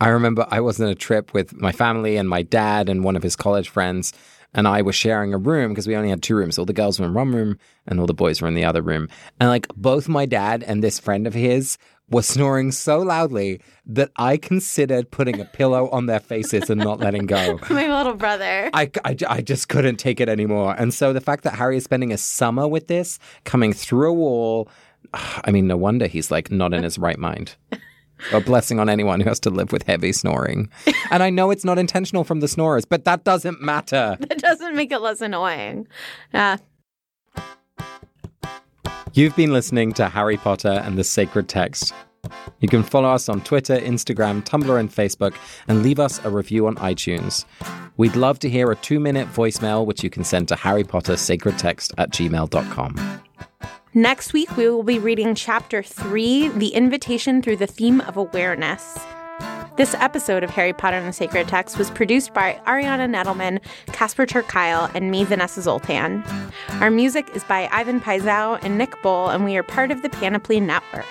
I 0.00 0.08
remember 0.08 0.46
I 0.50 0.60
was 0.60 0.80
on 0.80 0.88
a 0.88 0.94
trip 0.94 1.34
with 1.34 1.54
my 1.54 1.72
family 1.72 2.16
and 2.16 2.28
my 2.28 2.42
dad 2.42 2.88
and 2.88 3.04
one 3.04 3.16
of 3.16 3.22
his 3.22 3.36
college 3.36 3.68
friends, 3.68 4.14
and 4.54 4.66
I 4.66 4.80
was 4.82 4.96
sharing 4.96 5.34
a 5.34 5.38
room 5.38 5.70
because 5.70 5.86
we 5.86 5.94
only 5.94 6.08
had 6.08 6.22
two 6.22 6.34
rooms. 6.34 6.58
All 6.58 6.64
the 6.64 6.72
girls 6.72 6.98
were 6.98 7.06
in 7.06 7.14
one 7.14 7.32
room 7.32 7.58
and 7.86 8.00
all 8.00 8.06
the 8.06 8.14
boys 8.14 8.40
were 8.40 8.48
in 8.48 8.54
the 8.54 8.64
other 8.64 8.82
room. 8.82 9.08
And 9.38 9.50
like 9.50 9.68
both 9.76 10.08
my 10.08 10.26
dad 10.26 10.64
and 10.64 10.82
this 10.82 10.98
friend 10.98 11.26
of 11.26 11.34
his 11.34 11.76
were 12.08 12.22
snoring 12.22 12.72
so 12.72 12.98
loudly 12.98 13.60
that 13.86 14.10
I 14.16 14.36
considered 14.36 15.10
putting 15.10 15.40
a 15.40 15.44
pillow 15.44 15.88
on 15.90 16.06
their 16.06 16.18
faces 16.18 16.68
and 16.68 16.80
not 16.80 16.98
letting 16.98 17.26
go. 17.26 17.60
My 17.70 17.86
little 17.86 18.14
brother. 18.14 18.68
I, 18.72 18.90
I, 19.04 19.16
I 19.28 19.40
just 19.42 19.68
couldn't 19.68 19.96
take 19.96 20.20
it 20.20 20.28
anymore. 20.28 20.74
And 20.76 20.92
so 20.92 21.12
the 21.12 21.20
fact 21.20 21.44
that 21.44 21.54
Harry 21.54 21.76
is 21.76 21.84
spending 21.84 22.12
a 22.12 22.18
summer 22.18 22.66
with 22.66 22.88
this, 22.88 23.20
coming 23.44 23.72
through 23.72 24.10
a 24.10 24.12
wall, 24.12 24.68
I 25.14 25.52
mean, 25.52 25.68
no 25.68 25.76
wonder 25.76 26.08
he's 26.08 26.32
like 26.32 26.50
not 26.50 26.74
in 26.74 26.82
his 26.82 26.98
right 26.98 27.18
mind. 27.18 27.54
A 28.32 28.40
blessing 28.40 28.78
on 28.78 28.88
anyone 28.88 29.20
who 29.20 29.28
has 29.28 29.40
to 29.40 29.50
live 29.50 29.72
with 29.72 29.82
heavy 29.84 30.12
snoring. 30.12 30.68
And 31.12 31.24
I 31.24 31.30
know 31.30 31.50
it's 31.50 31.64
not 31.64 31.76
intentional 31.76 32.22
from 32.22 32.38
the 32.38 32.46
snorers, 32.46 32.84
but 32.84 33.04
that 33.04 33.24
doesn't 33.24 33.60
matter. 33.60 34.16
That 34.28 34.38
doesn't 34.38 34.76
make 34.76 34.92
it 34.92 35.00
less 35.00 35.20
annoying. 35.20 35.88
Yeah. 36.32 36.58
You've 39.12 39.34
been 39.34 39.52
listening 39.52 39.92
to 39.94 40.08
Harry 40.08 40.36
Potter 40.36 40.80
and 40.84 40.96
the 40.96 41.02
Sacred 41.02 41.48
Text. 41.48 41.92
You 42.60 42.68
can 42.68 42.84
follow 42.84 43.08
us 43.08 43.28
on 43.28 43.40
Twitter, 43.40 43.76
Instagram, 43.76 44.44
Tumblr, 44.44 44.78
and 44.78 44.88
Facebook, 44.88 45.34
and 45.66 45.82
leave 45.82 45.98
us 45.98 46.24
a 46.24 46.30
review 46.30 46.68
on 46.68 46.76
iTunes. 46.76 47.44
We'd 47.96 48.14
love 48.16 48.38
to 48.40 48.48
hear 48.48 48.70
a 48.70 48.76
two 48.76 49.00
minute 49.00 49.28
voicemail, 49.28 49.84
which 49.84 50.04
you 50.04 50.10
can 50.10 50.22
send 50.22 50.48
to 50.48 50.56
Harry 50.56 50.84
Potter 50.84 51.16
Sacred 51.16 51.58
Text 51.58 51.92
at 51.98 52.10
gmail.com. 52.10 53.22
Next 53.94 54.32
week, 54.32 54.56
we 54.56 54.68
will 54.68 54.84
be 54.84 55.00
reading 55.00 55.34
Chapter 55.34 55.82
3 55.82 56.46
The 56.50 56.68
Invitation 56.68 57.42
Through 57.42 57.56
the 57.56 57.66
Theme 57.66 58.00
of 58.02 58.16
Awareness. 58.16 58.96
This 59.76 59.94
episode 59.94 60.44
of 60.44 60.50
Harry 60.50 60.72
Potter 60.72 60.98
and 60.98 61.08
the 61.08 61.12
Sacred 61.12 61.48
Text 61.48 61.76
was 61.76 61.90
produced 61.90 62.32
by 62.32 62.60
Ariana 62.68 63.12
Nedelman, 63.12 63.58
Casper 63.86 64.26
ter 64.26 64.44
Kuile, 64.44 64.94
and 64.94 65.10
me, 65.10 65.24
Vanessa 65.24 65.60
Zoltan. 65.60 66.22
Our 66.74 66.92
music 66.92 67.30
is 67.34 67.42
by 67.42 67.68
Ivan 67.72 68.00
Paisau 68.00 68.62
and 68.62 68.78
Nick 68.78 68.94
Bull, 69.02 69.28
and 69.28 69.44
we 69.44 69.56
are 69.56 69.64
part 69.64 69.90
of 69.90 70.02
the 70.02 70.08
Panoply 70.08 70.60
Network. 70.60 71.04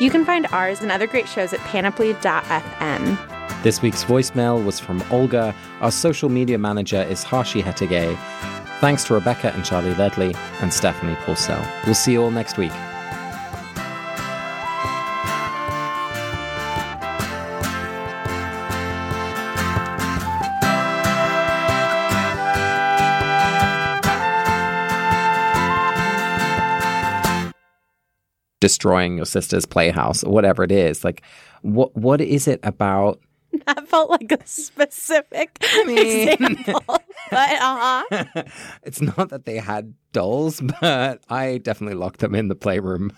You 0.00 0.10
can 0.10 0.24
find 0.24 0.48
ours 0.48 0.80
and 0.80 0.90
other 0.90 1.06
great 1.06 1.28
shows 1.28 1.52
at 1.52 1.60
panoply.fm. 1.60 3.62
This 3.62 3.80
week's 3.80 4.02
voicemail 4.02 4.64
was 4.64 4.80
from 4.80 5.04
Olga. 5.12 5.54
Our 5.80 5.92
social 5.92 6.28
media 6.28 6.58
manager 6.58 7.02
is 7.02 7.22
Hashi 7.22 7.60
Hetage. 7.60 8.18
Thanks 8.84 9.04
to 9.04 9.14
Rebecca 9.14 9.50
and 9.54 9.64
Charlie 9.64 9.94
Ledley 9.94 10.34
and 10.60 10.70
Stephanie 10.70 11.14
Paulsell. 11.14 11.66
We'll 11.86 11.94
see 11.94 12.12
you 12.12 12.22
all 12.22 12.30
next 12.30 12.58
week. 12.58 12.70
destroying 28.60 29.16
your 29.16 29.26
sister's 29.26 29.64
playhouse 29.66 30.24
or 30.24 30.32
whatever 30.32 30.64
it 30.64 30.72
is 30.72 31.04
like 31.04 31.22
what 31.60 31.94
what 31.94 32.18
is 32.18 32.48
it 32.48 32.58
about 32.62 33.20
that 33.66 33.88
felt 33.88 34.10
like 34.10 34.32
a 34.32 34.38
specific 34.46 35.58
mean- 35.86 36.28
example. 36.28 36.82
but 37.30 37.50
uh-huh. 37.50 38.44
it's 38.82 39.00
not 39.00 39.30
that 39.30 39.44
they 39.44 39.56
had 39.56 39.94
dolls, 40.12 40.60
but 40.80 41.22
I 41.28 41.58
definitely 41.58 41.96
locked 41.96 42.20
them 42.20 42.34
in 42.34 42.48
the 42.48 42.54
playroom 42.54 43.12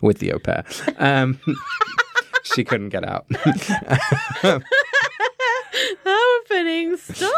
with 0.00 0.18
the 0.18 0.32
au 0.32 0.38
pair. 0.38 0.64
Um, 0.98 1.40
she 2.42 2.64
couldn't 2.64 2.90
get 2.90 3.04
out. 3.04 3.26
Opening 6.06 6.96
story. 6.96 7.32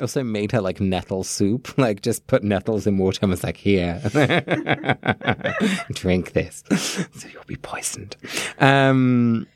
also 0.00 0.22
made 0.22 0.52
her 0.52 0.60
like 0.60 0.80
nettle 0.80 1.24
soup, 1.24 1.76
like 1.76 2.02
just 2.02 2.26
put 2.26 2.44
nettles 2.44 2.86
in 2.86 2.98
water 2.98 3.18
and 3.22 3.30
was 3.30 3.42
like, 3.42 3.56
here, 3.56 4.00
drink 5.92 6.32
this. 6.32 6.62
So 6.68 7.28
you'll 7.32 7.44
be 7.46 7.56
poisoned. 7.56 8.16
Um, 8.58 9.46